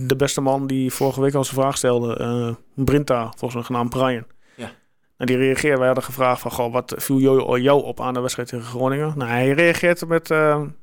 [0.06, 3.90] de beste man die vorige week al zijn vraag stelde, eh Brinta, volgens mij genaamd
[3.90, 4.26] Brian.
[4.56, 4.70] Ja.
[5.16, 7.18] En die reageerde, wij hadden gevraagd van, goh, wat viel
[7.58, 9.12] jou, op aan de wedstrijd tegen Groningen?
[9.16, 10.28] Nou, hij reageert met,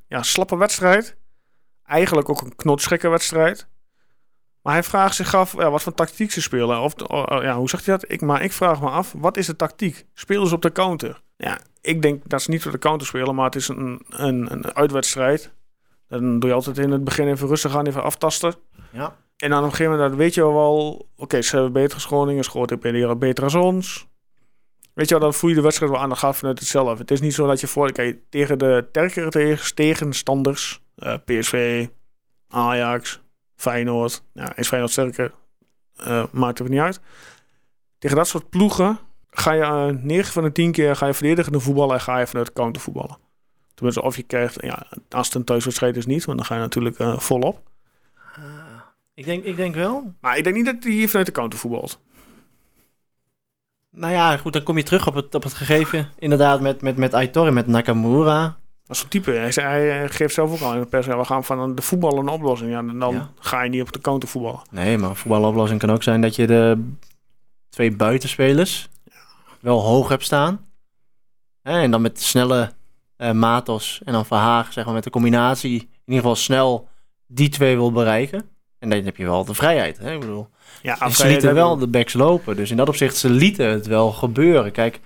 [0.06, 1.16] ja, slappe wedstrijd.
[1.84, 3.68] Eigenlijk ook een knotsgekke wedstrijd.
[4.62, 6.80] Maar hij vraagt zich af ja, wat voor tactiek ze spelen.
[6.80, 8.10] Of, oh, oh, ja, hoe zegt hij dat?
[8.10, 10.06] Ik, maar ik vraag me af, wat is de tactiek?
[10.14, 11.20] Spelen ze op de counter?
[11.36, 14.52] Ja, ik denk dat ze niet op de counter spelen, maar het is een, een,
[14.52, 15.52] een uitwedstrijd.
[16.08, 18.54] Dan doe je altijd in het begin even rustig aan, even aftasten.
[18.92, 19.16] Ja.
[19.36, 22.78] En dan op een gegeven moment weet je wel, oké, ze hebben betere Groningen, Schoten
[22.80, 24.08] hebben beter als ons.
[24.94, 26.98] Weet je wel, dan voel je de wedstrijd wel aan, dan gaat vanuit het zelf.
[26.98, 31.86] Het is niet zo dat je voor, kijk, tegen de sterkere tegen- tegenstanders, eh, PSV,
[32.48, 33.20] Ajax,
[33.60, 35.32] Feyenoord, ja, is Feyenoord sterker,
[35.96, 37.00] eh, maakt het niet uit.
[37.98, 38.98] Tegen dat soort ploegen
[39.30, 42.26] ga je eh 9 van de 10 keer ga je verdedigende voetballen en ga je
[42.26, 43.18] vanuit de counter voetballen.
[43.74, 46.60] Tenminste, of je krijgt, ja, als het een thuiswedstrijd is niet, want dan ga je
[46.60, 47.68] natuurlijk eh, volop.
[49.14, 50.14] Ik denk, ik denk wel.
[50.20, 52.00] Maar ik denk niet dat hij hier vanuit de counter voetbalt.
[53.90, 56.08] Nou ja, goed, dan kom je terug op het, op het gegeven.
[56.18, 58.59] Inderdaad, met, met, met Aitor en met Nakamura.
[58.90, 59.30] Dat is zo'n type.
[59.30, 59.50] Hij,
[59.88, 61.06] hij geeft zelf ook al in de pers.
[61.06, 62.70] We gaan van de voetbal een oplossing.
[62.70, 63.30] Ja, en dan Ja.
[63.38, 64.60] ga je niet op de counter voetballen.
[64.70, 66.88] Nee, maar een voetbaloplossing kan ook zijn dat je de
[67.68, 68.88] twee buitenspelers
[69.60, 70.66] wel hoog hebt staan.
[71.62, 72.72] En dan met de snelle
[73.16, 76.88] eh, Matos en dan Verhaag, zeg maar, met de combinatie in ieder geval snel
[77.26, 78.48] die twee wil bereiken.
[78.78, 79.98] En dan heb je wel de vrijheid.
[79.98, 80.12] Hè?
[80.14, 80.48] Ik bedoel,
[80.82, 81.80] Ja, ze lieten wel we.
[81.80, 82.56] de backs lopen.
[82.56, 84.72] Dus in dat opzicht, ze lieten het wel gebeuren.
[84.72, 85.00] Kijk,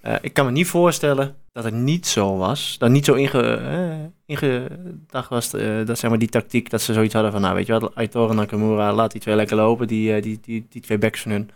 [0.00, 2.76] eh, ik kan me niet voorstellen dat het niet zo was.
[2.78, 7.14] Dat niet zo inge, ingedacht was, eh, dat zeg maar die tactiek, dat ze zoiets
[7.14, 10.14] hadden van, nou weet je wat, Aitor en Nakamura, laat die twee lekker lopen, die,
[10.14, 11.50] eh, die, die, die twee backs van hun.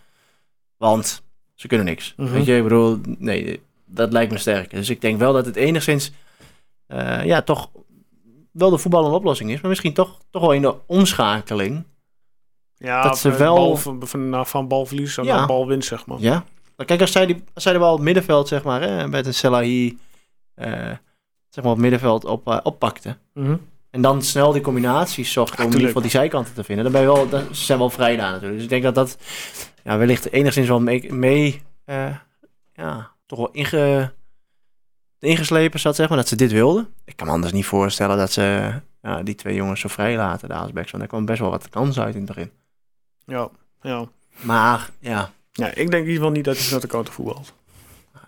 [0.76, 1.22] Want
[1.54, 2.14] ze kunnen niks.
[2.16, 2.32] Mhm.
[2.32, 4.70] Weet je, ik bedoel, nee, dat lijkt me sterk.
[4.70, 6.12] Dus ik denk wel dat het enigszins,
[6.86, 7.70] eh, ja, toch
[8.50, 9.60] wel de voetbal een oplossing is.
[9.60, 11.84] Maar misschien toch, toch wel in de omschakeling.
[12.76, 15.36] Ja, dat ze van wel- Bal, van, van, van balverlies en Ja.
[15.36, 16.18] dan balwinst, zeg maar.
[16.20, 16.44] Ja.
[16.76, 19.34] Kijk, als zij, die, als zij bal op het middenveld, zeg maar, hè, met een
[19.34, 19.98] Selahi,
[20.54, 20.70] eh,
[21.48, 23.16] zeg maar, op het middenveld op, eh, oppakte.
[23.32, 23.56] Mhm.
[23.90, 26.84] En dan snel die combinaties zocht om in ieder geval die zijkanten te vinden.
[26.84, 28.54] Dan ben je wel, ze zijn wel vrij daar natuurlijk.
[28.54, 29.18] Dus ik denk dat dat
[29.84, 32.16] ja, wellicht enigszins wel mee, mee eh,
[32.72, 34.12] ja, toch wel inge,
[35.18, 36.88] ingeslepen zat, zeg maar, dat ze dit wilden.
[37.04, 38.72] Ik kan me anders niet voorstellen dat ze
[39.02, 40.90] ja, die twee jongens zo vrij laten, de Aasbecks.
[40.90, 42.50] Want daar kwam best wel wat kans uit in het begin.
[43.24, 43.48] Ja,
[43.80, 44.08] ja.
[44.40, 47.52] Maar ja, ja, ik denk in ieder geval niet dat hij de counter voetbalt.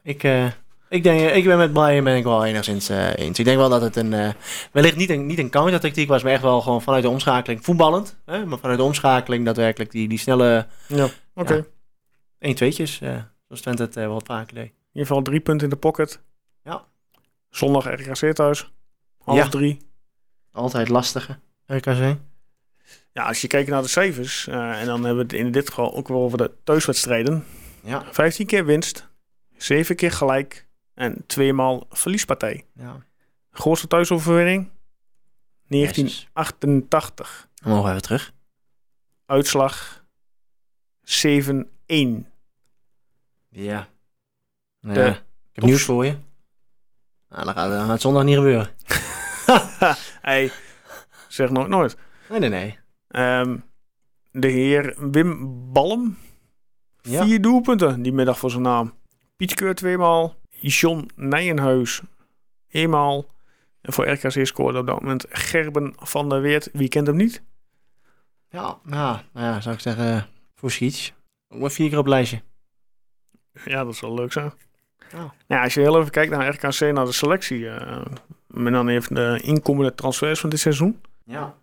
[0.03, 0.47] Ik, eh,
[0.89, 3.39] ik, denk, ik ben met Brian ben ik wel enigszins eh, eens.
[3.39, 4.31] Ik denk wel dat het een, eh,
[4.73, 8.19] wellicht niet een, niet een countertactiek was, maar echt wel gewoon vanuit de omschakeling voetballend.
[8.25, 8.47] Hè?
[8.47, 11.65] Maar vanuit de omschakeling daadwerkelijk die, die snelle Ja, oké.
[12.39, 12.55] Ja.
[12.55, 13.17] 1-2'tjes, eh
[13.47, 14.65] zoals Twente het wel vaker deed.
[14.65, 16.21] In ieder geval drie punten in de pocket.
[16.65, 16.85] Ja.
[17.51, 18.73] Zondag RKC thuis.
[19.19, 19.49] Half Ja.
[19.49, 19.79] drie.
[20.53, 22.17] Altijd lastige RKC.
[23.17, 25.69] Ja, als je kijkt naar de cijfers, eh, en dan hebben we het in dit
[25.69, 27.45] geval ook wel over de thuiswedstrijden.
[27.83, 28.05] Ja.
[28.11, 29.09] 15 keer winst,
[29.57, 32.65] 7 keer gelijk en tweemaal verliespartij.
[32.75, 33.05] ja.
[33.51, 34.71] Grootste thuisoverwinning?
[35.67, 36.29] Jezus.
[36.33, 37.49] 1988.
[37.55, 38.33] Dan mogen we even terug.
[39.27, 40.05] Uitslag
[41.05, 42.27] 7-1.
[43.49, 43.89] Ja.
[44.81, 45.09] De ja.
[45.09, 46.17] Ik heb nieuws voor je.
[47.29, 48.69] Nou, dan gaat, het zondag niet gebeuren.
[50.23, 50.53] Hey,
[51.29, 51.97] zeg nooit nooit.
[52.29, 52.85] Nee, nee, nee.
[53.17, 53.57] Ehm,
[54.31, 56.17] de heer Wim Balm.
[57.01, 57.25] Ja.
[57.25, 58.95] Vier doelpunten die middag voor zijn naam.
[59.37, 60.35] Piet Keur tweemaal.
[60.61, 62.03] John Nijenhuis
[62.69, 63.27] eenmaal.
[63.81, 66.69] En voor RKC scoorde op dat moment Gerben van der Weert.
[66.73, 67.43] Wie kent hem niet?
[68.49, 71.15] Ja, nou, nou ja, zou ik zeggen, voor Schiets.
[71.49, 72.43] Ook maar vier keer op lijstje.
[73.65, 74.53] Ja, dat zal leuk zijn.
[75.49, 77.69] Ja, als je heel even kijkt naar RKC, naar de selectie.
[77.69, 78.05] eh
[78.47, 81.01] men dan even de inkomende transfers van dit seizoen.
[81.25, 81.55] Ja.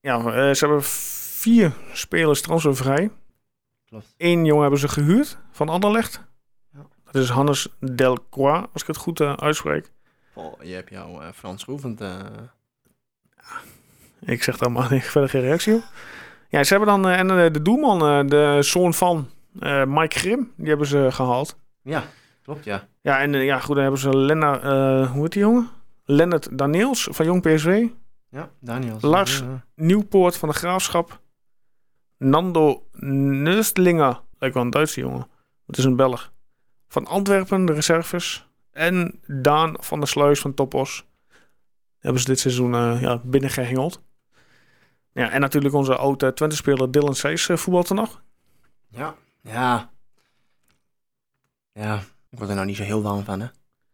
[0.00, 3.10] Ja, eh, ze hebben vier spelers transfervrij.
[3.86, 4.14] Klopt.
[4.16, 6.24] Eén jongen hebben ze gehuurd van Anderlecht.
[6.72, 6.86] Ja.
[7.04, 9.92] Dat is Hannes Delcroix, als ik het goed eh, uitspreek.
[10.34, 11.66] Oh, je hebt jouw eh, Frans
[11.98, 12.16] eh
[14.20, 15.82] Ik zeg dan maar verder geen reactie op.
[16.48, 17.08] Ja, ze hebben dan...
[17.08, 19.28] en de doelman, de zoon van
[19.86, 21.58] Mike Grim, die hebben ze gehaald.
[21.82, 22.04] Ja,
[22.42, 22.88] klopt, ja.
[23.00, 24.62] Ja, en ja, goed, dan hebben ze Lennart...
[25.08, 25.68] hoe heet die jongen?
[26.04, 27.86] Lennart Daniels van Jong PSV.
[28.30, 28.98] Ja, Daniel.
[29.00, 29.38] Lars.
[29.38, 29.66] Ja.
[29.74, 31.20] Nieuwpoort van de Graafschap.
[32.16, 34.22] Nando Neustlinger.
[34.38, 35.28] Lijkt wel een Duitse jongen.
[35.66, 36.32] Het is een Belg.
[36.88, 38.48] Van Antwerpen, de reserves.
[38.70, 41.06] En Daan van der Sluis van Topos.
[41.98, 44.02] Hebben ze dit seizoen eh, ja, binnengehengeld.
[45.12, 48.22] Ja, en natuurlijk onze oude Twente-speler Dylan Seys uh, voetbalt er nog.
[48.88, 49.14] Ja.
[49.42, 49.90] Ja.
[51.72, 51.96] Ja,
[52.30, 53.46] ik word er nou niet zo heel warm van, hè.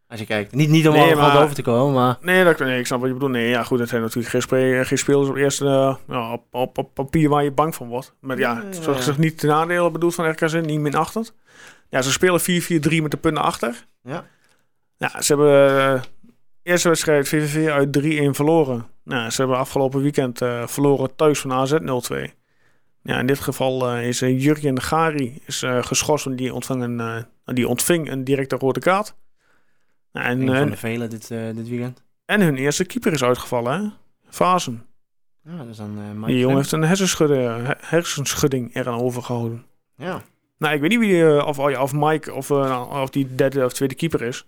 [0.08, 0.52] Als je kijkt.
[0.54, 2.16] Niet, niet om Nee, maar- over te komen, maar...
[2.20, 3.32] Nee, dat, nee, ik snap wat je bedoelt.
[3.32, 6.42] Nee, ja, goed, het zijn natuurlijk geen, spe- geen spelers op eerste eh, ja, op,
[6.54, 8.14] op, op papier waar je bang van wordt.
[8.20, 9.02] Maar ja, Nee, het ja, is ja.
[9.02, 11.34] zich niet de nadelen bedoeld van RKC, niet minachtend.
[11.88, 13.86] Ja, ze spelen 4-4-3 met de punten achter.
[14.02, 14.24] Ja.
[14.96, 16.02] Ja, ze hebben eh,
[16.62, 18.86] eerste wedstrijd VVV uit 3-1 verloren.
[19.04, 21.76] Nou, ze hebben afgelopen weekend eh, verloren thuis van AZ 0-2.
[23.02, 27.24] Ja, in dit geval eh, is uh, Jurgen Gari is, geschorst, want die, ontving een,
[27.44, 29.14] die ontving een directe rode kaart.
[30.16, 32.02] Nou, en, Een eh, van de vele dit, eh, dit weekend.
[32.24, 33.88] en hun eerste keeper is uitgevallen, hè?
[34.30, 34.86] Fazen.
[35.44, 39.64] Ja, is dan Mike Die jongen heeft een hersenschudding, he- hersenschudding eraan overgehouden.
[39.96, 40.22] Ja.
[40.58, 43.72] Nou, ik weet niet wie, eh, of, of Mike of, eh, of die derde of
[43.72, 44.46] tweede keeper is.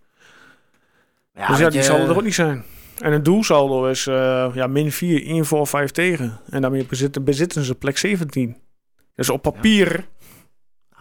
[1.35, 2.65] Ja, dus ja, die je, zal er ook niet zijn.
[2.99, 6.39] En het doelsaldo is ja, min 4, 1 voor 5 tegen.
[6.51, 8.57] En daarmee bezitten, bezitten ze plek 17.
[9.15, 10.07] Dus op papier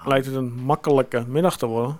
[0.05, 1.99] lijkt het een makkelijke middag te worden.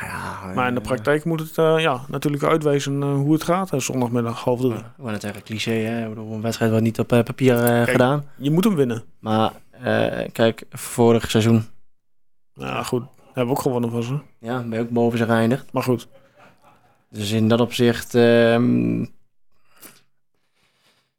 [0.00, 3.44] Nou ja, Maar in de praktijk moet het eh, ja, natuurlijk uitwijzen eh, hoe het
[3.44, 3.70] gaat.
[3.76, 4.74] zondagmiddag half drie.
[4.74, 6.08] Ik wou net zeggen, cliché, hè.
[6.08, 8.24] Bedoel, een wedstrijd wordt niet op eh, papier gedaan.
[8.36, 9.04] Je moet hem winnen.
[9.18, 9.52] Maar
[10.32, 11.64] kijk, vorig seizoen
[12.54, 13.02] Ja, goed.
[13.24, 14.18] Hebben we ook gewonnen van ze.
[14.38, 15.72] ja, ben je ook boven ze geëindigd.
[15.72, 16.08] Maar goed.
[17.10, 19.02] Dus in dat opzicht, ehm,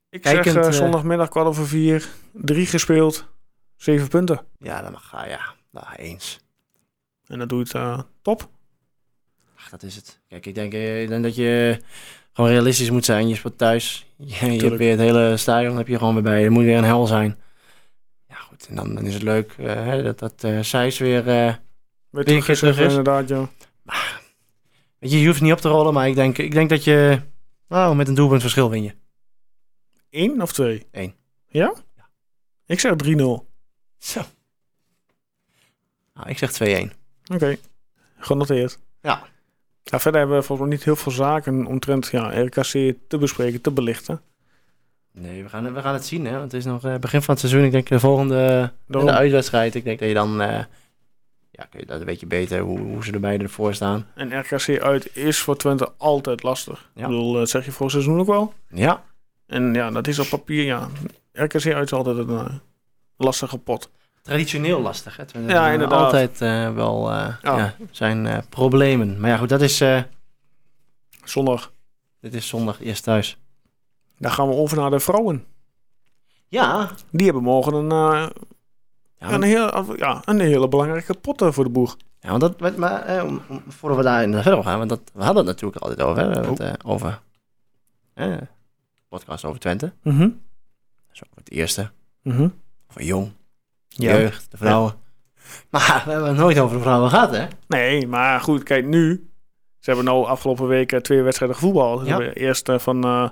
[0.09, 2.09] Ik Kijkend, zeg zondagmiddag kwart over vier.
[2.31, 3.27] Drie gespeeld.
[3.75, 4.41] Zeven punten.
[4.59, 5.39] ja, dan mag ja,
[5.71, 6.39] nou, eens.
[7.27, 8.49] En dan doe je het top.
[9.69, 10.19] Dat is het.
[10.27, 11.79] Kijk, ik denk, eh, ik denk dat je
[12.33, 13.27] gewoon realistisch moet zijn.
[13.27, 14.05] Je speelt thuis.
[14.17, 16.41] Je, je hebt weer het hele stadion heb je gewoon weer bij.
[16.43, 17.37] Het moet weer een hel zijn.
[18.27, 18.67] Ja, goed.
[18.67, 21.27] En dan, dan is het leuk hè, dat, dat eh Sijs weer...
[21.27, 21.53] eh,
[22.09, 22.87] Weer terug is, terug is.
[22.87, 23.49] inderdaad, ja.
[24.99, 27.21] weet je, je hoeft niet op te rollen, maar ik denk, ik denk dat je...
[27.67, 28.95] Nou, met een doelpunt verschil win je.
[30.09, 30.85] Eén of twee?
[30.91, 31.15] Eén.
[31.47, 31.73] Ja?
[32.65, 33.21] Ik zeg 3-0.
[33.21, 33.43] Oké.
[33.97, 34.21] Zo.
[36.13, 36.51] Nou, ik zeg
[36.89, 36.91] 2-1.
[38.19, 38.79] Genoteerd.
[39.01, 39.27] Ja.
[39.91, 43.61] Ja, verder hebben we volgens mij niet heel veel zaken omtrent ja, RKC te bespreken,
[43.61, 44.21] te belichten.
[45.11, 46.31] Nee, we gaan, we gaan het zien, hè.
[46.31, 47.63] Want het is nog eh, begin van het seizoen.
[47.63, 48.71] Ik denk de volgende...
[48.85, 49.75] De uitwedstrijd.
[49.75, 50.41] Ik denk dat je dan...
[50.41, 50.63] eh,
[51.51, 54.07] ja, kun je dat een beetje beter hoe, hoe ze er beide ervoor staan.
[54.15, 56.89] En RKC uit is voor Twente altijd lastig.
[56.95, 57.01] Ja.
[57.01, 58.53] Ik bedoel, dat zeg je voor het seizoen ook wel.
[58.69, 59.03] Ja.
[59.47, 60.89] En ja, dat is op papier, ja.
[61.33, 62.53] RKC uit is altijd een eh,
[63.17, 63.89] lastige pot.
[64.25, 65.23] Traditioneel lastig, hè.
[65.33, 66.03] Ja, hebben inderdaad.
[66.03, 67.57] Altijd eh, wel eh, Ja.
[67.57, 67.75] ja.
[67.91, 69.19] zijn eh, problemen.
[69.19, 69.81] Maar ja, goed, dat is...
[69.81, 70.01] eh,
[71.23, 71.71] Zondag,
[72.19, 73.37] dit is zondag eerst thuis.
[74.17, 75.45] daar gaan we over naar de vrouwen.
[76.47, 76.89] Ja.
[77.11, 78.27] Die hebben morgen een, eh,
[79.19, 81.97] Ja, een, heel, ja, een hele belangrijke pot voor de boeg.
[82.19, 84.77] Ja, want dat, maar- maar eh, om- om- voordat we daar in verder op gaan,
[84.77, 87.21] want dat, we hadden het natuurlijk altijd over, hè, eh, over
[88.13, 88.37] eh,
[89.09, 89.93] podcast over Twente.
[90.03, 90.19] Mhm.
[90.19, 90.29] Dat
[91.13, 92.47] is ook het eerste, Mhm.
[92.89, 93.31] over jong,
[94.03, 94.17] Ja.
[94.17, 94.93] jeugd, de vrouwen.
[95.69, 97.45] Maar we hebben het nooit over de vrouwen gehad, hè?
[97.67, 99.29] Nee, maar goed, kijk nu.
[99.79, 101.99] Ze hebben nou afgelopen week eh, twee wedstrijden gevoetbald.
[101.99, 102.11] Ze Ja.
[102.17, 103.29] hebben Eerst eh, van eh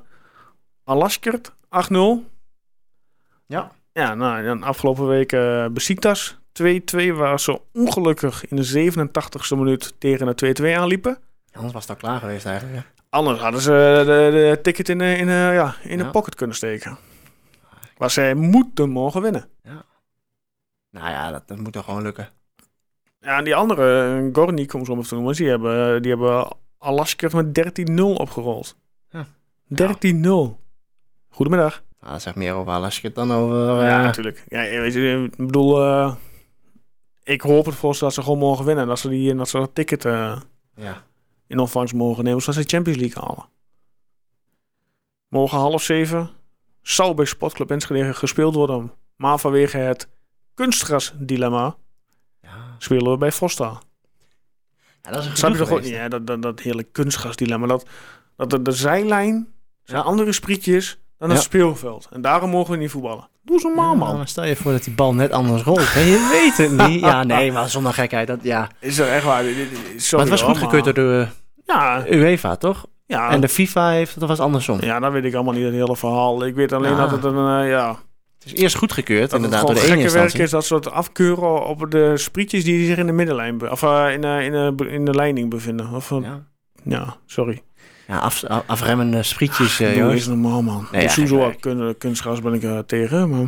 [0.83, 2.29] Alaskert, 8-0.
[3.45, 3.71] Ja.
[3.93, 7.13] Ja, nou, en dan afgelopen week eh Besiktas, 2-2.
[7.13, 11.17] Waar ze ongelukkig in de 87ste minuut tegen de 2-2 aanliepen.
[11.51, 12.77] Anders was het al klaar geweest eigenlijk.
[12.77, 12.83] hè.
[13.09, 16.09] Anders hadden ze de, de ticket in, de, in, de, ja, in de Ja.
[16.09, 16.97] pocket kunnen steken.
[17.97, 19.49] Maar zij moeten morgen winnen.
[20.93, 22.29] Nou ja, dat, dat moet toch gewoon lukken.
[23.19, 26.47] Ja, en die andere, eh, Gornik, om zo maar te noemen, die hebben, die hebben
[26.77, 28.77] Alaskert met 13-0 opgerold.
[29.09, 29.27] Ja.
[29.67, 30.59] 13-0.
[31.29, 31.83] Goedemiddag.
[31.99, 33.79] Nou, dat zegt meer over Alaska dan over...
[33.79, 34.43] eh, ja, natuurlijk.
[34.47, 36.15] Ja, weet je, ik bedoel, eh,
[37.23, 38.87] ik hoop het volgens dat ze gewoon morgen winnen.
[38.87, 40.41] Dat ze, die, dat ze dat ticket eh,
[40.75, 41.03] ja.
[41.47, 43.45] in ontvangst mogen nemen, zodat ze de Champions League halen.
[45.27, 46.29] Morgen half zeven
[46.81, 48.91] zou bij Sportclub Enschede gespeeld worden.
[49.15, 50.07] Maar vanwege het
[50.53, 51.75] kunstgras-dilemma
[52.41, 52.49] Ja.
[52.77, 53.79] spelen we bij Fosta.
[55.03, 56.09] ja, dat is een Snap je gedoe toch hè?
[56.09, 57.67] Dat, dat, dat hele kunstgrasdilemma.
[57.67, 57.85] Dat,
[58.35, 59.47] dat de, de zijlijn
[59.83, 60.05] zijn Ja.
[60.07, 61.43] andere sprietjes dan het Ja.
[61.43, 62.07] speelveld.
[62.11, 63.27] En daarom mogen we niet voetballen.
[63.41, 64.17] Doe eens normaal, Ja, man.
[64.17, 65.93] maar stel je voor dat die bal net anders rolt.
[65.93, 65.99] hè?
[65.99, 66.99] Je weet het niet.
[66.99, 68.27] Ja, nee, maar zonder gekheid.
[68.27, 68.69] Dat, ja.
[68.79, 69.43] Is er echt waar?
[69.43, 69.59] Sorry,
[70.11, 71.27] maar het was hoor, goedgekeurd door de
[71.65, 72.85] Ja, UEFA, toch?
[73.05, 73.29] ja.
[73.29, 74.81] En de FIFA heeft, dat was andersom.
[74.81, 76.45] ja, dat weet ik allemaal niet, het hele verhaal.
[76.45, 76.97] Ik weet alleen Ja.
[76.97, 77.99] dat het een, eh, ja...
[78.43, 80.91] Het is eerst goedgekeurd, Dat inderdaad, door de ene gekke werk is dat ze het
[80.91, 83.71] afkeuren op de sprietjes die zich in de middenlijn...
[83.71, 85.89] Of eh, in, de, in, de, in de leiding bevinden.
[85.93, 86.19] Of, ja.
[86.21, 86.43] Ja,
[86.83, 87.61] ja, sorry.
[88.07, 90.13] ja af, af- afremmende sprietjes, eh, Doe Joost.
[90.13, 90.87] eens normaal, man.
[90.91, 93.47] Nee, ja, kun- kunstgras ben ik eh, tegen, maar...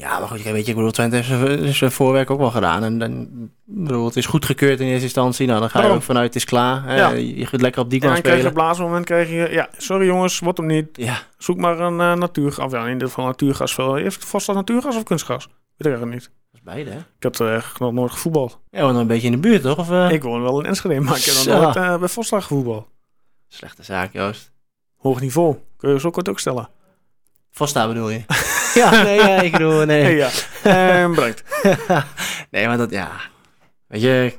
[0.00, 2.84] Ja, maar goed, weet je, ik bedoel, Twente heeft zijn- voorwerk ook wel gedaan.
[2.84, 3.22] En, en
[3.66, 5.46] ik bedoel, het is goedgekeurd in eerste instantie.
[5.46, 6.00] Nou, dan ga je Daarom.
[6.00, 6.84] ook vanuit, het is klaar.
[6.84, 6.96] hè.
[6.96, 7.10] Ja.
[7.10, 8.68] Je gaat lekker op die En kan dan krijg je op spelen.
[8.70, 9.48] het moment krijg je...
[9.50, 10.88] Ja, sorry jongens, wordt hem niet.
[10.92, 12.62] Ja, Zoek maar een uh, natuur...
[12.64, 13.76] Of ja, in dit geval natuurgas.
[13.76, 15.46] Heeft het vast dat natuurgas of kunstgas?
[15.46, 16.24] Weet ik eigenlijk niet.
[16.24, 16.96] dat is beide, hè?
[16.98, 18.58] Ik heb echt nog nooit gevoetbald.
[18.70, 19.78] Ja, want een beetje in de buurt, toch?
[19.78, 20.10] Of, eh?
[20.10, 22.86] Ik woon wel in Enschede, maar ik heb nog nooit eh, bij Vosdag gevoetbald.
[23.48, 24.52] Slechte zaak, Joost.
[24.96, 25.56] Hoog niveau.
[25.76, 26.68] Kun je zo kort ook stellen.
[27.50, 28.22] Vosta bedoel je?
[28.82, 30.16] ja, nee, ja, ik bedoel, nee.
[30.16, 30.28] Ja.
[30.62, 31.44] En bedankt.
[32.50, 33.10] nee, maar dat, ja.
[33.86, 34.38] Weet je,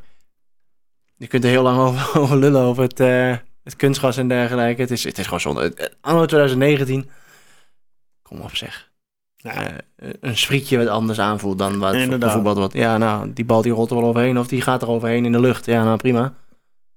[1.15, 4.81] je kunt er heel lang over, over lullen over het, eh, het kunstgas en dergelijke.
[4.81, 5.61] Het is, het is gewoon zonde.
[5.61, 7.09] Het- Anno 2019,
[8.21, 8.89] kom op zeg.
[9.35, 9.53] Ja.
[9.95, 11.93] Eh, een sprietje wat anders aanvoelt dan wat
[12.27, 12.73] gevoetbald wordt.
[12.73, 15.31] Ja, nou, die bal die rolt er wel overheen of die gaat er overheen in
[15.31, 15.65] de lucht.
[15.65, 16.33] Ja, nou prima.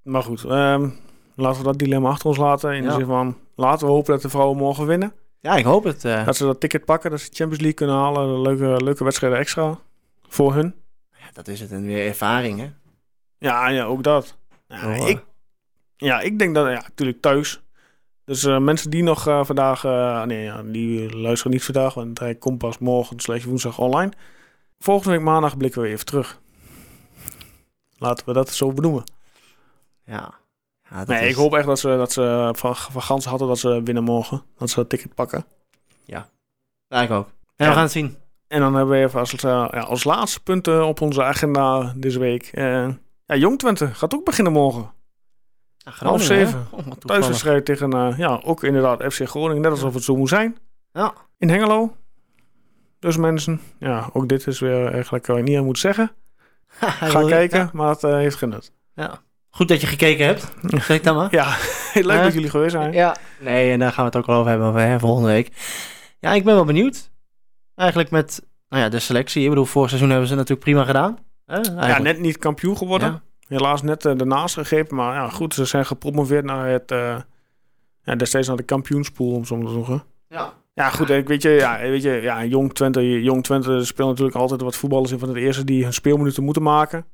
[0.02, 0.88] Maar goed, ehm,
[1.36, 2.72] laten we dat dilemma achter ons laten.
[2.74, 5.12] In de zin van, laten we hopen dat de vrouwen morgen winnen.
[5.44, 6.04] Ja, ik hoop het.
[6.04, 6.24] eh.
[6.26, 8.28] Dat ze dat ticket pakken, dat ze Champions League kunnen halen.
[8.28, 9.78] Een leuke, leuke wedstrijden extra
[10.28, 10.74] voor hun.
[11.10, 11.72] Ja, dat is het.
[11.72, 12.70] En weer ervaring, hè.
[13.38, 14.36] Ja, ja ook dat.
[14.68, 15.24] Ja, Oh, ik,
[15.96, 17.62] ja, ik denk dat, ja, natuurlijk thuis.
[18.24, 19.82] Dus eh, mensen die nog eh, vandaag,
[20.26, 24.12] nee, ja, die luisteren niet vandaag, want hij komt pas morgen slash woensdag online.
[24.78, 26.40] Volgende week maandag blikken we even terug.
[27.98, 29.04] Laten we dat zo benoemen.
[30.04, 30.34] Ja.
[30.94, 33.48] Ja dat Nee, is- ik hoop echt dat ze, dat ze van, van gans hadden
[33.48, 34.42] dat ze winnen morgen.
[34.58, 35.44] Dat ze het ticket pakken.
[36.04, 37.26] Ja, ik ook.
[37.28, 37.66] Ja, Ja.
[37.66, 38.16] we gaan het zien.
[38.48, 39.40] En dan hebben we even als, eh,
[39.70, 42.42] ja, als laatste punt eh, op onze agenda deze week.
[42.52, 42.88] eh
[43.26, 44.90] ja, Jong Twente gaat ook beginnen morgen.
[45.76, 46.66] Ja, Half zeven.
[46.70, 46.78] Oh.
[46.98, 49.62] Thuiswedstrijd tegen, eh, ja, ook inderdaad FC Groningen.
[49.62, 50.56] Net alsof het zo moet zijn.
[50.92, 51.14] Ja.
[51.38, 51.96] In Hengelo.
[52.98, 56.10] Dus mensen, ja, ook dit is weer eigenlijk wat ik niet aan moet zeggen.
[57.10, 57.70] Ga kijken, Ja.
[57.72, 58.72] maar het eh, heeft genut.
[58.94, 59.22] Ja.
[59.54, 60.48] Goed dat je gekeken hebt.
[60.62, 61.28] Zeg ik dan maar.
[61.40, 61.56] Ja,
[61.94, 62.92] leuk dat jullie geweest zijn.
[62.92, 63.16] Ja.
[63.40, 65.50] Nee, en daar gaan we het ook wel over hebben hè, volgende week.
[66.18, 67.10] Ja, ik ben wel benieuwd.
[67.74, 69.42] Eigenlijk met nou ja, de selectie.
[69.42, 71.18] Ik bedoel, vorig seizoen hebben ze natuurlijk prima gedaan.
[71.46, 73.08] Hè, Ja, net niet kampioen geworden.
[73.08, 73.56] Ja.
[73.56, 74.96] Helaas net uh, ernaast gegrepen.
[74.96, 76.90] Maar ja, goed, ze zijn gepromoveerd naar het...
[76.90, 77.16] eh
[78.02, 80.02] ja, destijds naar de kampioenspool, om zo te zeggen.
[80.28, 80.52] Ja.
[80.74, 84.36] Ja, goed, ik weet je, ja, weet je, ja, Jong Twente, Jong Twente speelt natuurlijk
[84.36, 87.06] altijd wat voetballers in van het eerste die hun speelminuten moeten maken.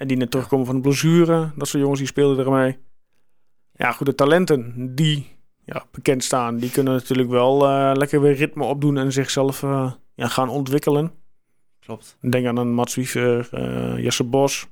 [0.00, 1.50] En die net terugkomen van de blessure.
[1.56, 2.78] Dat soort jongens die spelen ermee.
[3.72, 8.34] Ja, goed, de talenten die ja, bekend staan, die kunnen natuurlijk wel eh, lekker weer
[8.34, 11.12] ritme opdoen en zichzelf eh, ja, gaan ontwikkelen.
[11.80, 12.16] Klopt.
[12.20, 14.66] Denk aan een Mats Wiever, eh, Jesse Bos,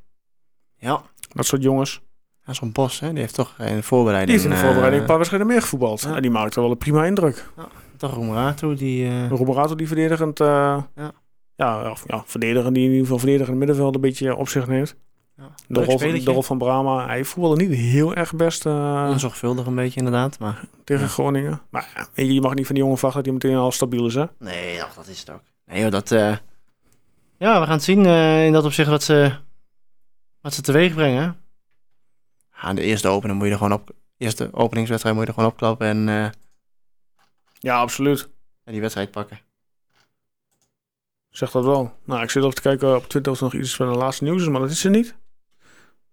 [0.77, 1.03] Ja.
[1.35, 2.01] dat soort jongens.
[2.47, 4.39] Ja, Zo'n Bos, hè, die heeft toch in de voorbereiding...
[4.39, 6.01] Die heeft in de voorbereiding een paar wedstrijden meer gevoetbald.
[6.01, 6.15] ja.
[6.17, 7.51] En die maakte wel een prima indruk.
[7.97, 9.07] Toch Roemerato, die...
[9.07, 10.89] eh, Roborato die verdedigend, Ja.
[11.57, 11.91] ja.
[11.91, 14.97] of, ja, verdediger die in ieder geval verdedigend middenveld een beetje op zich neemt.
[15.39, 15.51] Ja.
[15.69, 16.25] De rol, spelletje.
[16.25, 20.39] de rol van Brahma, hij voetbalde niet heel erg best eh, Onzorgvuldig een beetje inderdaad,
[20.39, 20.65] maar...
[20.85, 21.09] tegen Ja.
[21.09, 21.61] Groningen.
[21.71, 24.15] Maar ja, je, mag niet van die jongen verwachten dat hij meteen al stabiel is,
[24.15, 24.25] hè?
[24.39, 25.41] Nee, ach, dat is het ook.
[25.67, 26.11] Nee joh, dat...
[26.13, 26.37] eh,
[27.39, 29.33] Ja, we gaan het zien eh, in dat opzicht wat ze,
[30.41, 31.37] wat ze teweeg brengen.
[32.51, 33.91] Aan de eerste opening moet je er gewoon op...
[34.17, 36.31] Eerste openingswedstrijd moet je er gewoon opklappen en, eh,
[37.59, 38.29] Ja, absoluut.
[38.65, 39.41] en die wedstrijd pakken.
[41.31, 41.93] Zeg dat wel.
[42.05, 44.25] Nou, ik zit ook te kijken op Twitter of er nog iets van de laatste
[44.25, 45.15] nieuws is, maar dat is er niet.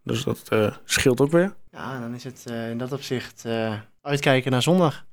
[0.06, 1.56] Dus dat eh, scheelt ook weer.
[1.72, 5.06] Ja, dan is het eh, in dat opzicht eh, uitkijken naar zondag.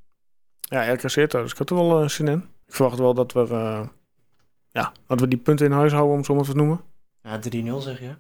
[0.61, 1.31] Ja, RKC thuis.
[1.31, 2.39] Dus ik had er wel zin in.
[2.67, 3.89] Ik verwacht wel dat we,
[4.71, 6.81] ja, dat we die punten in huis houden, om zo maar te noemen.
[7.23, 8.15] Ja, 3-0 zeg je.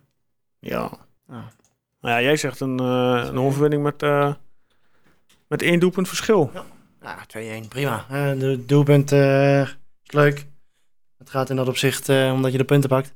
[0.58, 0.90] Ja.
[1.28, 1.50] Ja.
[2.00, 4.00] Nou ja, jij zegt een, een overwinning met,
[5.48, 6.50] met één doelpunt verschil.
[7.00, 7.26] Ja,
[7.64, 8.06] 2-1, prima.
[8.34, 10.46] De doelpunt is leuk.
[11.18, 13.12] Het gaat in dat opzicht omdat je de punten pakt.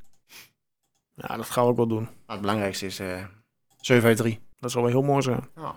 [1.15, 2.03] Ja, dat gaan we ook wel doen.
[2.03, 3.01] Maar het belangrijkste is
[3.87, 4.41] 7 uit 3.
[4.61, 5.49] Dat zal wel heel mooi zijn.
[5.57, 5.75] Ja.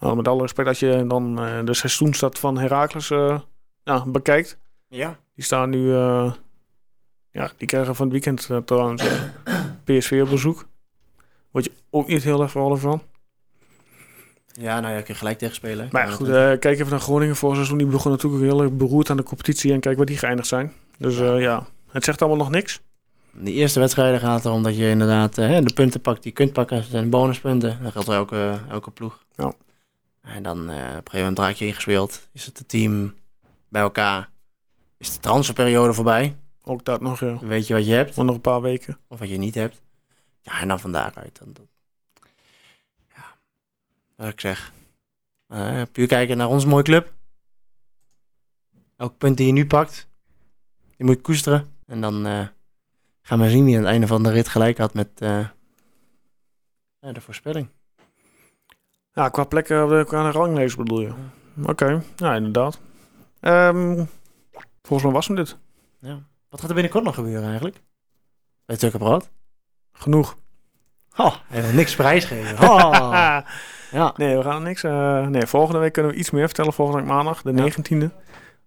[0.00, 3.40] Nou, met alle respect dat je dan eh, de seizoenstad van Heracles eh,
[3.84, 4.58] ja, bekijkt.
[4.88, 5.18] Ja.
[5.34, 6.32] Die staan nu, eh,
[7.30, 9.04] ja, die krijgen van het weekend trouwens
[9.84, 10.66] PSV op bezoek.
[11.50, 13.02] Word je ook niet heel erg vervallen van.
[14.46, 15.88] Ja, nou ja, kun je gelijk tegen spelen.
[15.90, 16.28] Maar ja, goed,
[16.58, 17.78] kijk even naar Groningen vorig seizoen.
[17.78, 19.72] Die begon natuurlijk heel erg beroerd aan de competitie.
[19.72, 20.72] En kijk waar die geëindigd zijn.
[20.98, 22.80] Dus ja, het zegt allemaal nog niks.
[23.36, 26.52] De eerste wedstrijden gaat erom dat je inderdaad eh, de punten pakt die je kunt
[26.52, 26.76] pakken.
[26.76, 27.82] Dat zijn bonuspunten.
[27.82, 29.24] Dat geldt voor elke, elke ploeg.
[29.34, 29.52] Ja.
[30.20, 32.28] En dan eh, op een gegeven moment raak je ingespeeld.
[32.32, 33.14] Is het team
[33.68, 34.30] bij elkaar.
[34.96, 36.36] Is de transferperiode voorbij.
[36.62, 37.38] Ook dat nog, ja.
[37.38, 38.98] Weet je wat je hebt Maar nog een paar weken.
[39.08, 39.82] of wat je niet hebt.
[40.40, 41.38] Ja, en dan van daaruit.
[41.38, 41.68] Dan, dan-
[43.14, 43.36] ja,
[44.16, 44.72] wat ik zeg.
[45.48, 47.12] Eh, puur kijken naar onze mooie club.
[48.96, 50.08] Elk punt die je nu pakt,
[50.96, 51.74] die moet je koesteren.
[51.86, 52.26] En dan
[53.26, 55.38] gaan we zien wie aan het einde van de rit gelijk had met eh,
[57.00, 57.68] de voorspelling.
[59.12, 61.12] Ja, qua plekken op de, qua de ranglijst bedoel je.
[61.62, 62.80] Oké, ja, inderdaad.
[63.40, 64.04] Ehm,
[64.82, 65.56] volgens mij was hem dit.
[66.00, 66.22] Ja.
[66.48, 67.82] Wat gaat er binnenkort nog gebeuren eigenlijk?
[68.66, 69.30] Bij Tukkenbrood?
[69.92, 70.36] Genoeg.
[71.16, 72.58] Oh, hij wil niks prijsgeven.
[72.68, 73.38] Oh.
[73.90, 74.12] Ja.
[74.16, 74.82] Nee, we gaan niks.
[74.82, 76.72] eh, nee, volgende week kunnen we iets meer vertellen.
[76.72, 77.62] Volgende week maandag, de Ja.
[77.72, 77.98] 19e.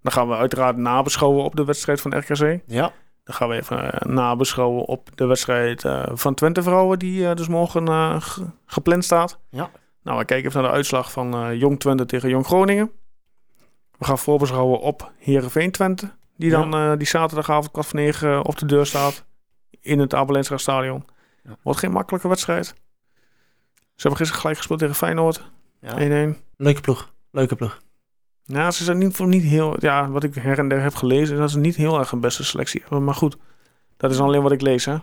[0.01, 2.61] Dan gaan we uiteraard nabeschouwen op de wedstrijd van RKC.
[2.65, 2.91] ja.
[3.27, 7.35] Dan gaan we even eh, nabeschouwen op de wedstrijd eh, van Twente Vrouwen, die eh,
[7.35, 9.39] dus morgen eh, ge- gepland staat.
[9.49, 9.69] Ja.
[10.03, 12.91] Nou, we kijken even naar de uitslag van eh, Jong Twente tegen Jong Groningen.
[13.97, 18.57] We gaan voorbeschouwen op Heerenveen Twente, die dan eh, die zaterdagavond kwart voor negen op
[18.57, 19.25] de deur staat
[19.81, 21.05] in het Abelensra Stadion.
[21.43, 21.55] Ja.
[21.61, 22.65] Wordt geen makkelijke wedstrijd.
[22.65, 22.73] Ze
[24.07, 25.43] hebben gisteren gelijk gespeeld tegen Feyenoord, 1-1.
[25.79, 26.33] ja.
[26.57, 27.11] Leuke ploeg.
[27.31, 27.79] Leuke ploeg.
[28.47, 29.75] Nou, ze zijn niet, niet heel...
[29.79, 32.19] Ja, wat ik her en der heb gelezen, is dat ze niet heel erg een
[32.19, 33.03] beste selectie hebben.
[33.03, 33.37] Maar goed,
[33.97, 34.93] dat is alleen wat ik lees, hè.
[34.93, 35.01] We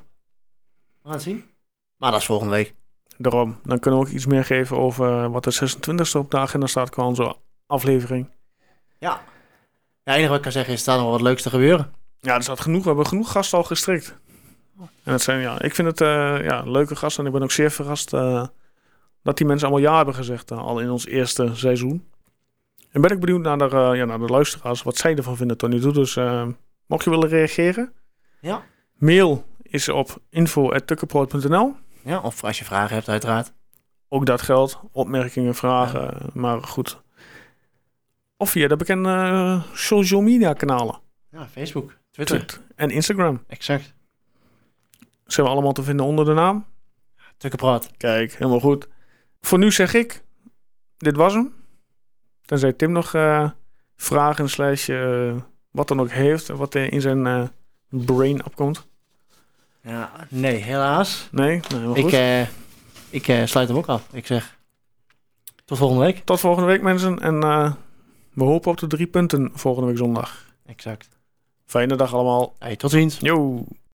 [1.02, 1.44] gaan het zien.
[1.96, 2.74] Maar dat is volgende week.
[3.16, 6.66] Daarom, dan kunnen we ook iets meer geven over wat de 26e op de agenda
[6.66, 7.36] staat qua onze
[7.66, 8.28] aflevering.
[8.98, 9.20] Ja.
[10.04, 11.92] Ja, het enige wat ik kan zeggen is, er staat nog wat leuks te gebeuren.
[12.20, 12.82] Ja, er staat genoeg.
[12.82, 14.16] We hebben genoeg gasten al gestrikt.
[14.78, 17.20] En dat zijn, ja, ik vind het eh, ja, leuke gasten.
[17.20, 18.46] En ik ben ook zeer verrast eh,
[19.22, 20.50] dat die mensen allemaal ja hebben gezegd.
[20.50, 22.04] eh, al in ons eerste seizoen.
[22.94, 25.56] En ben ik benieuwd naar de, eh, ja, naar de luisteraars, wat zij ervan vinden
[25.56, 25.92] tot nu toe.
[25.92, 26.46] Dus eh,
[26.86, 27.92] mocht je willen reageren,
[28.40, 28.62] Ja.
[28.94, 31.74] mail is op info.tukkenproot.nl.
[32.04, 33.52] Ja, of als je vragen hebt, uiteraard.
[34.08, 34.78] Ook dat geldt.
[34.92, 36.30] Opmerkingen, vragen.
[36.32, 37.02] Maar goed.
[38.36, 41.00] Of via de bekende eh, social media kanalen.
[41.30, 42.36] Ja, Facebook, Twitter.
[42.36, 43.42] Twitter en Instagram.
[43.46, 43.94] Exact.
[45.26, 46.66] Zijn we allemaal te vinden onder de naam.
[47.36, 47.90] Tukkenpraat.
[47.96, 48.88] Kijk, helemaal goed.
[49.40, 50.22] Voor nu zeg ik,
[50.96, 51.54] dit was hem.
[52.44, 53.50] Tenzij Tim nog eh,
[53.96, 55.34] vragen slash eh,
[55.70, 56.48] wat dan ook heeft.
[56.48, 57.42] Wat er in zijn eh,
[57.88, 58.86] brain opkomt.
[59.80, 61.28] Ja, nee, helaas.
[61.30, 64.08] Nee, nee Ik, ik sluit hem ook af.
[64.12, 64.58] Ik zeg,
[65.64, 66.24] tot volgende week.
[66.24, 67.18] Tot volgende week mensen.
[67.18, 67.40] En
[68.32, 70.44] we hopen op de drie punten volgende week zondag.
[70.66, 71.08] Exact.
[71.66, 72.54] Fijne dag allemaal.
[72.58, 73.18] Hey, tot ziens.
[73.18, 73.64] Yo.